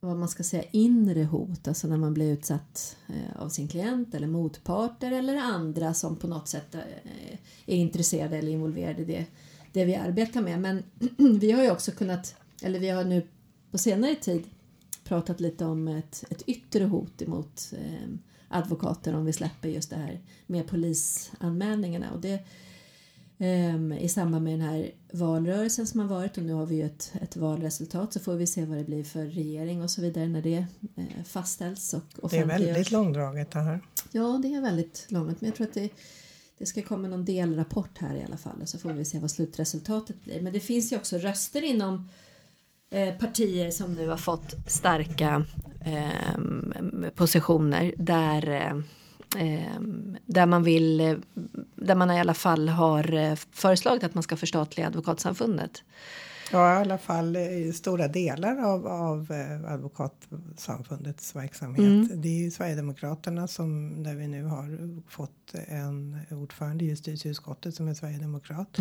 vad 0.00 0.16
man 0.16 0.28
ska 0.28 0.42
säga 0.42 0.62
inre 0.70 1.24
hot, 1.24 1.68
alltså 1.68 1.88
när 1.88 1.96
man 1.96 2.14
blir 2.14 2.32
utsatt 2.32 2.96
eh, 3.08 3.42
av 3.42 3.48
sin 3.48 3.68
klient 3.68 4.14
eller 4.14 4.26
motparter 4.26 5.12
eller 5.12 5.36
andra 5.36 5.94
som 5.94 6.16
på 6.16 6.26
något 6.26 6.48
sätt 6.48 6.74
eh, 6.74 7.38
är 7.66 7.76
intresserade 7.76 8.36
eller 8.36 8.52
involverade 8.52 9.02
i 9.02 9.04
det, 9.04 9.26
det 9.72 9.84
vi 9.84 9.94
arbetar 9.94 10.40
med. 10.40 10.60
Men 10.60 10.82
vi 11.40 11.52
har 11.52 11.62
ju 11.62 11.70
också 11.70 11.92
kunnat, 11.92 12.34
eller 12.62 12.78
vi 12.78 12.88
har 12.88 13.04
nu 13.04 13.26
på 13.70 13.78
senare 13.78 14.14
tid 14.14 14.44
pratat 15.04 15.40
lite 15.40 15.64
om 15.64 15.88
ett, 15.88 16.24
ett 16.30 16.42
yttre 16.46 16.84
hot 16.84 17.22
emot 17.22 17.72
eh, 17.72 18.08
advokater 18.48 19.14
om 19.14 19.24
vi 19.24 19.32
släpper 19.32 19.68
just 19.68 19.90
det 19.90 19.96
här 19.96 20.20
med 20.46 20.66
polisanmälningarna. 20.66 22.10
Och 22.10 22.20
det, 22.20 22.44
ehm, 23.38 23.92
I 23.92 24.08
samband 24.08 24.44
med 24.44 24.52
den 24.52 24.60
här 24.60 24.90
valrörelsen 25.12 25.86
som 25.86 26.00
har 26.00 26.08
varit 26.08 26.36
och 26.36 26.42
nu 26.44 26.52
har 26.52 26.66
vi 26.66 26.76
ju 26.76 26.86
ett, 26.86 27.12
ett 27.20 27.36
valresultat 27.36 28.12
så 28.12 28.20
får 28.20 28.34
vi 28.34 28.46
se 28.46 28.64
vad 28.64 28.78
det 28.78 28.84
blir 28.84 29.04
för 29.04 29.24
regering 29.24 29.82
och 29.82 29.90
så 29.90 30.02
vidare 30.02 30.28
när 30.28 30.42
det 30.42 30.66
eh, 30.96 31.24
fastställs 31.24 31.94
och 31.94 32.30
Det 32.30 32.38
är 32.38 32.46
väldigt 32.46 32.90
långdraget 32.90 33.50
det 33.50 33.60
här. 33.60 33.80
Ja, 34.12 34.40
det 34.42 34.54
är 34.54 34.60
väldigt 34.60 35.06
långt 35.08 35.40
men 35.40 35.48
jag 35.48 35.56
tror 35.56 35.66
att 35.66 35.74
det, 35.74 35.90
det 36.58 36.66
ska 36.66 36.82
komma 36.82 37.08
någon 37.08 37.24
delrapport 37.24 37.98
här 37.98 38.16
i 38.16 38.24
alla 38.24 38.36
fall 38.36 38.62
och 38.62 38.68
så 38.68 38.78
får 38.78 38.92
vi 38.92 39.04
se 39.04 39.18
vad 39.18 39.30
slutresultatet 39.30 40.24
blir. 40.24 40.40
Men 40.40 40.52
det 40.52 40.60
finns 40.60 40.92
ju 40.92 40.96
också 40.96 41.18
röster 41.18 41.64
inom 41.64 42.08
partier 43.18 43.70
som 43.70 43.94
nu 43.94 44.08
har 44.08 44.16
fått 44.16 44.54
starka 44.66 45.44
eh, 45.84 47.10
positioner 47.14 47.94
där 47.96 48.50
eh, 48.50 48.76
eh, 49.42 49.80
där 50.26 50.46
man 50.46 50.62
vill, 50.62 51.00
eh, 51.00 51.14
där 51.74 51.94
man 51.94 52.10
i 52.10 52.20
alla 52.20 52.34
fall 52.34 52.68
har 52.68 53.14
eh, 53.14 53.34
föreslagit 53.52 54.04
att 54.04 54.14
man 54.14 54.22
ska 54.22 54.36
förstatliga 54.36 54.86
advokatsamfundet. 54.86 55.82
Ja, 56.52 56.78
i 56.78 56.80
alla 56.80 56.98
fall 56.98 57.36
i 57.36 57.72
stora 57.72 58.08
delar 58.08 58.64
av, 58.64 58.86
av 58.86 59.32
eh, 59.32 59.72
advokatsamfundets 59.72 61.36
verksamhet. 61.36 62.22
Det 62.22 62.28
är 62.28 62.44
ju 62.44 62.50
Sverigedemokraterna 62.50 63.48
som, 63.48 64.02
där 64.02 64.14
vi 64.14 64.28
nu 64.28 64.44
har 64.44 65.00
fått 65.10 65.54
en 65.68 66.20
ordförande 66.30 66.84
i 66.84 66.88
justitieutskottet 66.88 67.74
som 67.74 67.88
är 67.88 67.94
sverigedemokrat. 67.94 68.78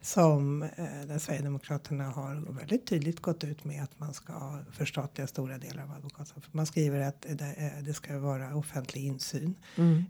Som 0.00 0.62
eh, 0.62 0.68
där 1.06 1.18
Sverigedemokraterna 1.18 2.04
har 2.04 2.34
väldigt 2.58 2.86
tydligt 2.86 3.20
gått 3.20 3.44
ut 3.44 3.64
med 3.64 3.82
att 3.82 4.00
man 4.00 4.14
ska 4.14 4.58
förstatliga 4.72 5.26
stora 5.26 5.58
delar 5.58 5.82
av 5.82 5.90
advokatsamfundet. 5.90 6.54
Man 6.54 6.66
skriver 6.66 7.00
att 7.00 7.22
det, 7.22 7.54
eh, 7.56 7.84
det 7.84 7.94
ska 7.94 8.18
vara 8.18 8.56
offentlig 8.56 9.04
insyn. 9.04 9.54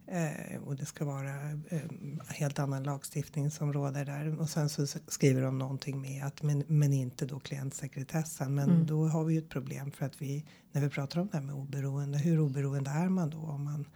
Eh, 0.06 0.62
och 0.62 0.76
det 0.76 0.86
ska 0.86 1.04
vara 1.04 1.50
eh, 1.68 1.80
helt 2.28 2.58
annan 2.58 2.82
lagstiftning 2.82 3.50
som 3.50 3.72
råder 3.72 4.04
där. 4.04 4.40
Och 4.40 4.50
sen 4.50 4.68
så 4.68 4.86
skriver 4.86 5.42
de 5.42 5.58
någonting 5.58 6.00
med 6.00 6.24
att 6.24 6.42
men, 6.42 6.64
men 6.66 6.92
inte 6.92 7.26
då 7.26 7.40
klientsekretessen. 7.40 8.54
Men 8.54 8.86
då 8.86 9.06
har 9.06 9.24
vi 9.24 9.34
ju 9.34 9.38
ett 9.38 9.48
problem 9.48 9.90
för 9.90 10.06
att 10.06 10.22
vi 10.22 10.44
när 10.72 10.82
vi 10.82 10.88
pratar 10.88 11.20
om 11.20 11.28
det 11.32 11.36
här 11.36 11.44
med 11.44 11.54
oberoende. 11.54 12.18
Hur 12.18 12.40
oberoende 12.40 12.90
är 12.90 13.08
man 13.08 13.30
då 13.30 13.38
om 13.38 13.64
man 13.64 13.86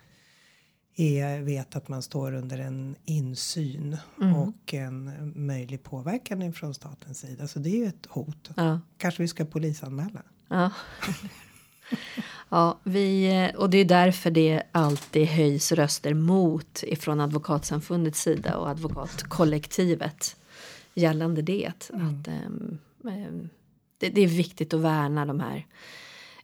är, 0.97 1.41
vet 1.41 1.77
att 1.77 1.89
man 1.89 2.03
står 2.03 2.35
under 2.35 2.59
en 2.59 2.97
insyn 3.05 3.97
och 4.37 4.75
en 4.75 5.33
möjlig 5.37 5.83
påverkan 5.83 6.53
från 6.53 6.75
statens 6.75 7.19
sida. 7.19 7.49
Så 7.49 7.59
det 7.59 7.71
är 7.71 7.77
ju 7.77 7.87
ett 7.87 8.07
hot. 8.09 8.51
Ja. 8.57 8.81
Kanske 8.97 9.23
vi 9.23 9.29
ska 9.29 9.45
polisanmäla. 9.45 10.23
Ja. 10.49 10.71
ja, 12.49 12.79
vi, 12.83 13.51
och 13.57 13.71
det 13.71 13.79
är 13.79 13.85
därför 13.85 14.31
det 14.31 14.63
alltid 14.73 15.27
höjs 15.27 15.73
röster 15.73 16.15
mot 16.15 16.83
ifrån 16.83 17.21
advokatsamfundets 17.21 18.23
sida 18.23 18.57
och 18.57 18.69
advokatkollektivet 18.69 20.37
gällande 20.95 21.43
det. 21.43 21.67
Att, 21.89 22.29
ehm, 22.29 22.79
ehm, 23.05 23.49
det, 23.99 24.09
det 24.09 24.21
är 24.21 24.27
viktigt 24.27 24.75
att 24.75 24.81
värna 24.81 25.27
de 25.27 25.41
här 25.41 25.67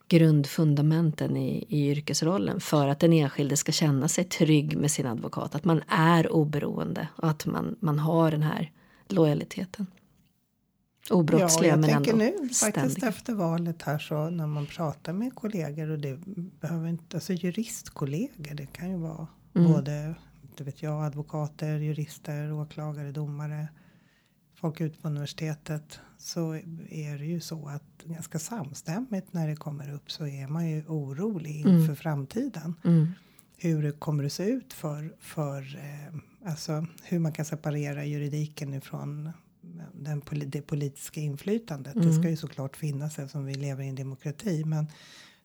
grundfundamenten 0.09 1.37
i, 1.37 1.67
i 1.69 1.91
yrkesrollen 1.91 2.61
för 2.61 2.89
att 2.89 3.01
den 3.01 3.13
enskilde 3.13 3.57
ska 3.57 3.73
känna 3.73 4.09
sig 4.09 4.25
trygg 4.25 4.77
med 4.77 4.91
sin 4.91 5.07
advokat. 5.07 5.55
Att 5.55 5.65
man 5.65 5.83
är 5.89 6.33
oberoende 6.33 7.09
och 7.17 7.29
att 7.29 7.47
man, 7.47 7.77
man 7.81 7.99
har 7.99 8.31
den 8.31 8.43
här 8.43 8.73
lojaliteten. 9.09 9.87
Obrottsliga 11.11 11.71
ja, 11.71 11.73
jag 11.73 11.81
men 11.81 11.91
tänker 11.91 12.13
ändå 12.13 12.25
nu 12.25 12.49
faktiskt 12.49 12.57
ständiga. 12.57 13.09
efter 13.09 13.35
valet 13.35 13.83
här 13.83 13.99
så 13.99 14.31
när 14.31 14.47
man 14.47 14.67
pratar 14.67 15.13
med 15.13 15.35
kollegor 15.35 15.91
och 15.91 15.99
det 15.99 16.19
behöver 16.61 16.89
inte, 16.89 17.17
alltså 17.17 17.33
juristkollegor, 17.33 18.55
det 18.55 18.67
kan 18.67 18.91
ju 18.91 18.97
vara 18.97 19.27
Mm. 19.55 19.73
både, 19.73 20.15
inte 20.43 20.65
vet 20.65 20.83
jag, 20.83 21.05
advokater, 21.05 21.79
jurister, 21.79 22.53
åklagare, 22.53 23.13
domare, 23.13 23.69
folk 24.55 24.81
ute 24.81 24.99
på 25.03 25.09
universitetet 25.09 26.01
så 26.19 26.55
är 26.89 27.19
det 27.19 27.25
ju 27.25 27.41
så 27.41 27.69
att 27.69 28.05
ganska 28.05 28.39
samstämmigt 28.39 29.33
när 29.33 29.49
det 29.49 29.57
kommer 29.57 29.93
upp 29.95 30.11
så 30.11 30.27
är 30.27 30.49
man 30.49 30.71
ju 30.71 30.85
orolig 30.87 31.67
inför 31.67 31.95
framtiden. 31.95 32.75
Mm. 32.85 33.13
Hur 33.57 33.83
det 33.83 33.93
kommer 33.93 34.25
att 34.25 34.33
se 34.33 34.45
ut 34.45 34.73
för, 34.73 35.17
för 35.21 35.77
eh, 35.77 36.49
alltså 36.51 36.87
hur 37.03 37.19
man 37.19 37.33
kan 37.33 37.45
separera 37.45 38.05
juridiken 38.05 38.75
ifrån 38.75 39.33
den, 39.93 40.23
det 40.47 40.63
politiska 40.63 41.21
inflytandet. 41.21 41.95
Det 41.95 42.13
ska 42.13 42.31
ju 42.31 42.37
såklart 42.37 42.77
finnas 42.77 43.19
eftersom 43.19 43.45
vi 43.45 43.55
lever 43.55 43.85
i 43.85 43.89
en 43.89 43.95
demokrati. 43.95 44.65
Men 44.65 44.87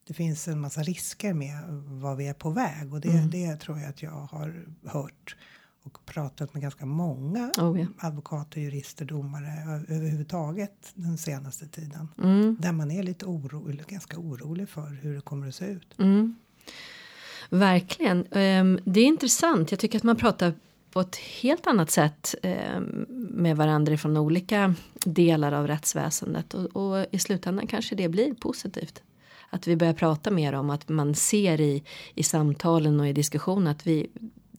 det 0.07 0.13
finns 0.13 0.47
en 0.47 0.59
massa 0.59 0.83
risker 0.83 1.33
med 1.33 1.63
vad 2.01 2.17
vi 2.17 2.27
är 2.27 2.33
på 2.33 2.49
väg. 2.49 2.93
Och 2.93 3.01
det, 3.01 3.27
det 3.31 3.55
tror 3.55 3.79
jag 3.79 3.89
att 3.89 4.01
jag 4.01 4.11
har 4.11 4.65
hört 4.85 5.35
och 5.83 6.05
pratat 6.05 6.53
med 6.53 6.61
ganska 6.61 6.85
många 6.85 7.51
Oh, 7.57 7.79
ja. 7.79 7.85
advokater, 7.97 8.61
jurister, 8.61 9.05
domare 9.05 9.83
överhuvudtaget 9.89 10.91
den 10.95 11.17
senaste 11.17 11.67
tiden. 11.67 12.07
Mm. 12.23 12.57
Där 12.59 12.71
man 12.71 12.91
är 12.91 13.03
lite 13.03 13.25
orolig, 13.25 13.85
ganska 13.87 14.17
orolig 14.17 14.69
för 14.69 14.99
hur 15.01 15.15
det 15.15 15.21
kommer 15.21 15.47
att 15.47 15.55
se 15.55 15.65
ut. 15.65 15.99
Mm. 15.99 16.35
Verkligen. 17.49 18.25
Ehm, 18.31 18.79
Det 18.85 18.99
är 18.99 19.05
intressant. 19.05 19.71
Jag 19.71 19.79
tycker 19.79 19.97
att 19.97 20.03
man 20.03 20.15
pratar 20.15 20.53
på 20.91 20.99
ett 20.99 21.15
helt 21.15 21.67
annat 21.67 21.91
sätt 21.91 22.35
ehm, 22.43 23.05
med 23.29 23.57
varandra 23.57 23.97
från 23.97 24.17
olika 24.17 24.75
delar 25.05 25.51
av 25.51 25.67
rättsväsendet. 25.67 26.53
Och, 26.53 26.65
och 26.75 27.05
i 27.11 27.19
slutändan 27.19 27.67
kanske 27.67 27.95
det 27.95 28.09
blir 28.09 28.33
positivt. 28.33 29.01
Att 29.49 29.67
vi 29.67 29.75
börjar 29.75 29.93
prata 29.93 30.31
mer 30.31 30.53
om 30.53 30.69
att 30.69 30.89
man 30.89 31.15
ser 31.15 31.61
i, 31.61 31.83
i 32.15 32.23
samtalen 32.23 32.99
och 32.99 33.07
i 33.07 33.13
diskussionen 33.13 33.67
att 33.67 33.87
vi, 33.87 34.09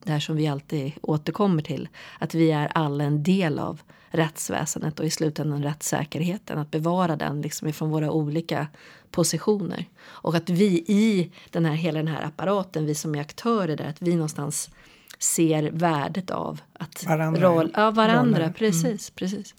det 0.04 0.12
här 0.12 0.20
som 0.20 0.36
vi 0.36 0.46
alltid 0.46 0.92
återkommer 1.02 1.62
till, 1.62 1.88
att 2.18 2.34
vi 2.34 2.50
är 2.50 2.70
alla 2.74 3.04
en 3.04 3.22
del 3.22 3.58
av 3.58 3.80
rättsväsendet 4.08 5.00
och 5.00 5.06
i 5.06 5.10
slutändan 5.10 5.62
rättssäkerheten. 5.62 6.58
Att 6.58 6.70
bevara 6.70 7.16
den 7.16 7.42
liksom 7.42 7.68
ifrån 7.68 7.90
våra 7.90 8.10
olika 8.10 8.66
positioner. 9.10 9.88
Och 10.04 10.34
att 10.34 10.50
vi 10.50 10.84
i 10.86 11.30
den 11.50 11.64
här, 11.64 11.74
hela 11.74 11.98
den 11.98 12.08
här 12.08 12.22
apparaten, 12.22 12.86
vi 12.86 12.94
som 12.94 13.14
är 13.14 13.20
aktörer 13.20 13.76
där, 13.76 13.84
att 13.84 14.02
vi 14.02 14.14
någonstans 14.14 14.70
ser 15.18 15.70
värdet 15.72 16.30
av 16.30 16.60
att 16.72 17.04
Varandra. 17.06 17.42
roll, 17.42 17.72
ja, 17.74 17.90
varandra. 17.90 18.40
Roller. 18.40 18.52
Precis, 18.52 19.10
precis. 19.10 19.54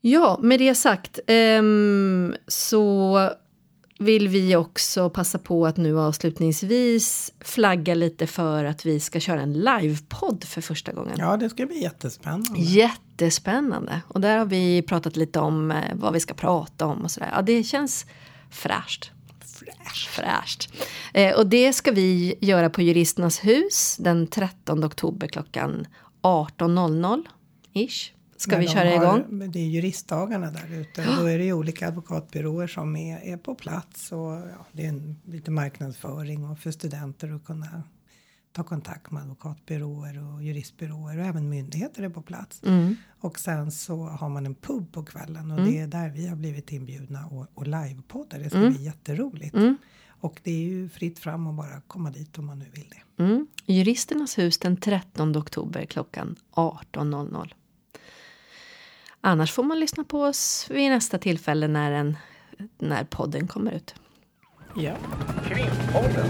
Ja, 0.00 0.38
med 0.42 0.60
det 0.60 0.74
sagt 0.74 1.18
ehm, 1.26 2.34
så 2.46 3.30
vill 3.98 4.28
vi 4.28 4.56
också 4.56 5.10
passa 5.10 5.38
på 5.38 5.66
att 5.66 5.76
nu 5.76 5.98
avslutningsvis 6.00 7.32
flagga 7.40 7.94
lite 7.94 8.26
för 8.26 8.64
att 8.64 8.86
vi 8.86 9.00
ska 9.00 9.20
köra 9.20 9.40
en 9.40 9.52
livepodd 9.52 10.44
för 10.44 10.60
första 10.60 10.92
gången. 10.92 11.16
Ja, 11.18 11.36
det 11.36 11.50
ska 11.50 11.66
bli 11.66 11.82
jättespännande. 11.82 12.60
Jättespännande. 12.60 14.00
Och 14.08 14.20
där 14.20 14.38
har 14.38 14.46
vi 14.46 14.82
pratat 14.82 15.16
lite 15.16 15.40
om 15.40 15.70
eh, 15.70 15.76
vad 15.94 16.12
vi 16.12 16.20
ska 16.20 16.34
prata 16.34 16.86
om 16.86 17.02
och 17.02 17.10
sådär. 17.10 17.30
Ja, 17.34 17.42
det 17.42 17.62
känns 17.62 18.06
fräscht. 18.50 19.10
Fräsch. 19.40 20.08
Fräscht. 20.08 20.72
Eh, 21.14 21.34
och 21.34 21.46
det 21.46 21.72
ska 21.72 21.90
vi 21.90 22.34
göra 22.40 22.70
på 22.70 22.82
Juristernas 22.82 23.44
hus 23.44 23.96
den 24.00 24.26
13 24.26 24.84
oktober 24.84 25.26
klockan 25.26 25.86
18.00 26.22 27.24
ish. 27.72 28.12
Ska 28.44 28.52
Men 28.52 28.60
vi 28.60 28.68
köra 28.68 28.88
har- 28.88 29.18
igång? 29.18 29.50
Det 29.50 29.58
är 29.58 29.66
juristdagarna 29.66 30.50
där 30.50 30.80
ute. 30.80 31.16
Då 31.20 31.26
är 31.26 31.38
det 31.38 31.44
ju 31.44 31.52
olika 31.52 31.88
advokatbyråer 31.88 32.66
som 32.66 32.96
är, 32.96 33.18
är 33.18 33.36
på 33.36 33.54
plats. 33.54 34.12
Och 34.12 34.32
ja, 34.32 34.66
det 34.72 34.84
är 34.84 34.88
en, 34.88 35.20
lite 35.24 35.50
marknadsföring 35.50 36.44
och 36.44 36.58
för 36.58 36.70
studenter 36.70 37.34
att 37.34 37.44
kunna 37.44 37.82
ta 38.52 38.64
kontakt 38.64 39.10
med 39.10 39.22
advokatbyråer 39.22 40.34
och 40.34 40.42
juristbyråer 40.42 41.18
och 41.18 41.24
även 41.24 41.48
myndigheter 41.48 42.02
är 42.02 42.08
på 42.08 42.22
plats. 42.22 42.62
Mm. 42.62 42.96
Och 43.20 43.38
sen 43.38 43.70
så 43.70 43.96
har 44.06 44.28
man 44.28 44.46
en 44.46 44.54
pub 44.54 44.92
på 44.92 45.04
kvällen 45.04 45.50
och 45.50 45.60
det 45.60 45.78
är 45.78 45.86
där 45.86 46.08
vi 46.08 46.26
har 46.26 46.36
blivit 46.36 46.72
inbjudna 46.72 47.26
och, 47.26 47.46
och 47.54 47.66
livepoddar. 47.66 48.38
Det 48.38 48.50
ska 48.50 48.58
bli 48.58 48.84
jätteroligt. 48.84 49.54
Mm. 49.54 49.76
Och 50.06 50.40
det 50.42 50.50
är 50.50 50.62
ju 50.68 50.88
fritt 50.88 51.18
fram 51.18 51.46
att 51.46 51.54
bara 51.54 51.80
komma 51.80 52.10
dit 52.10 52.38
om 52.38 52.46
man 52.46 52.58
nu 52.58 52.66
vill 52.74 52.88
det. 52.88 53.22
Mm. 53.22 53.46
Juristernas 53.66 54.38
hus 54.38 54.58
den 54.58 54.76
13 54.76 55.36
oktober 55.36 55.84
klockan 55.84 56.36
18.00. 56.52 57.52
Annars 59.26 59.52
får 59.52 59.62
man 59.62 59.80
lyssna 59.80 60.04
på 60.04 60.22
oss 60.22 60.66
vid 60.70 60.90
nästa 60.90 61.18
tillfälle 61.18 61.68
när, 61.68 61.92
en, 61.92 62.16
när 62.78 63.04
podden 63.04 63.48
kommer 63.48 63.72
ut. 63.72 63.94
Ja. 64.76 64.92
Krimpodden. 65.48 66.28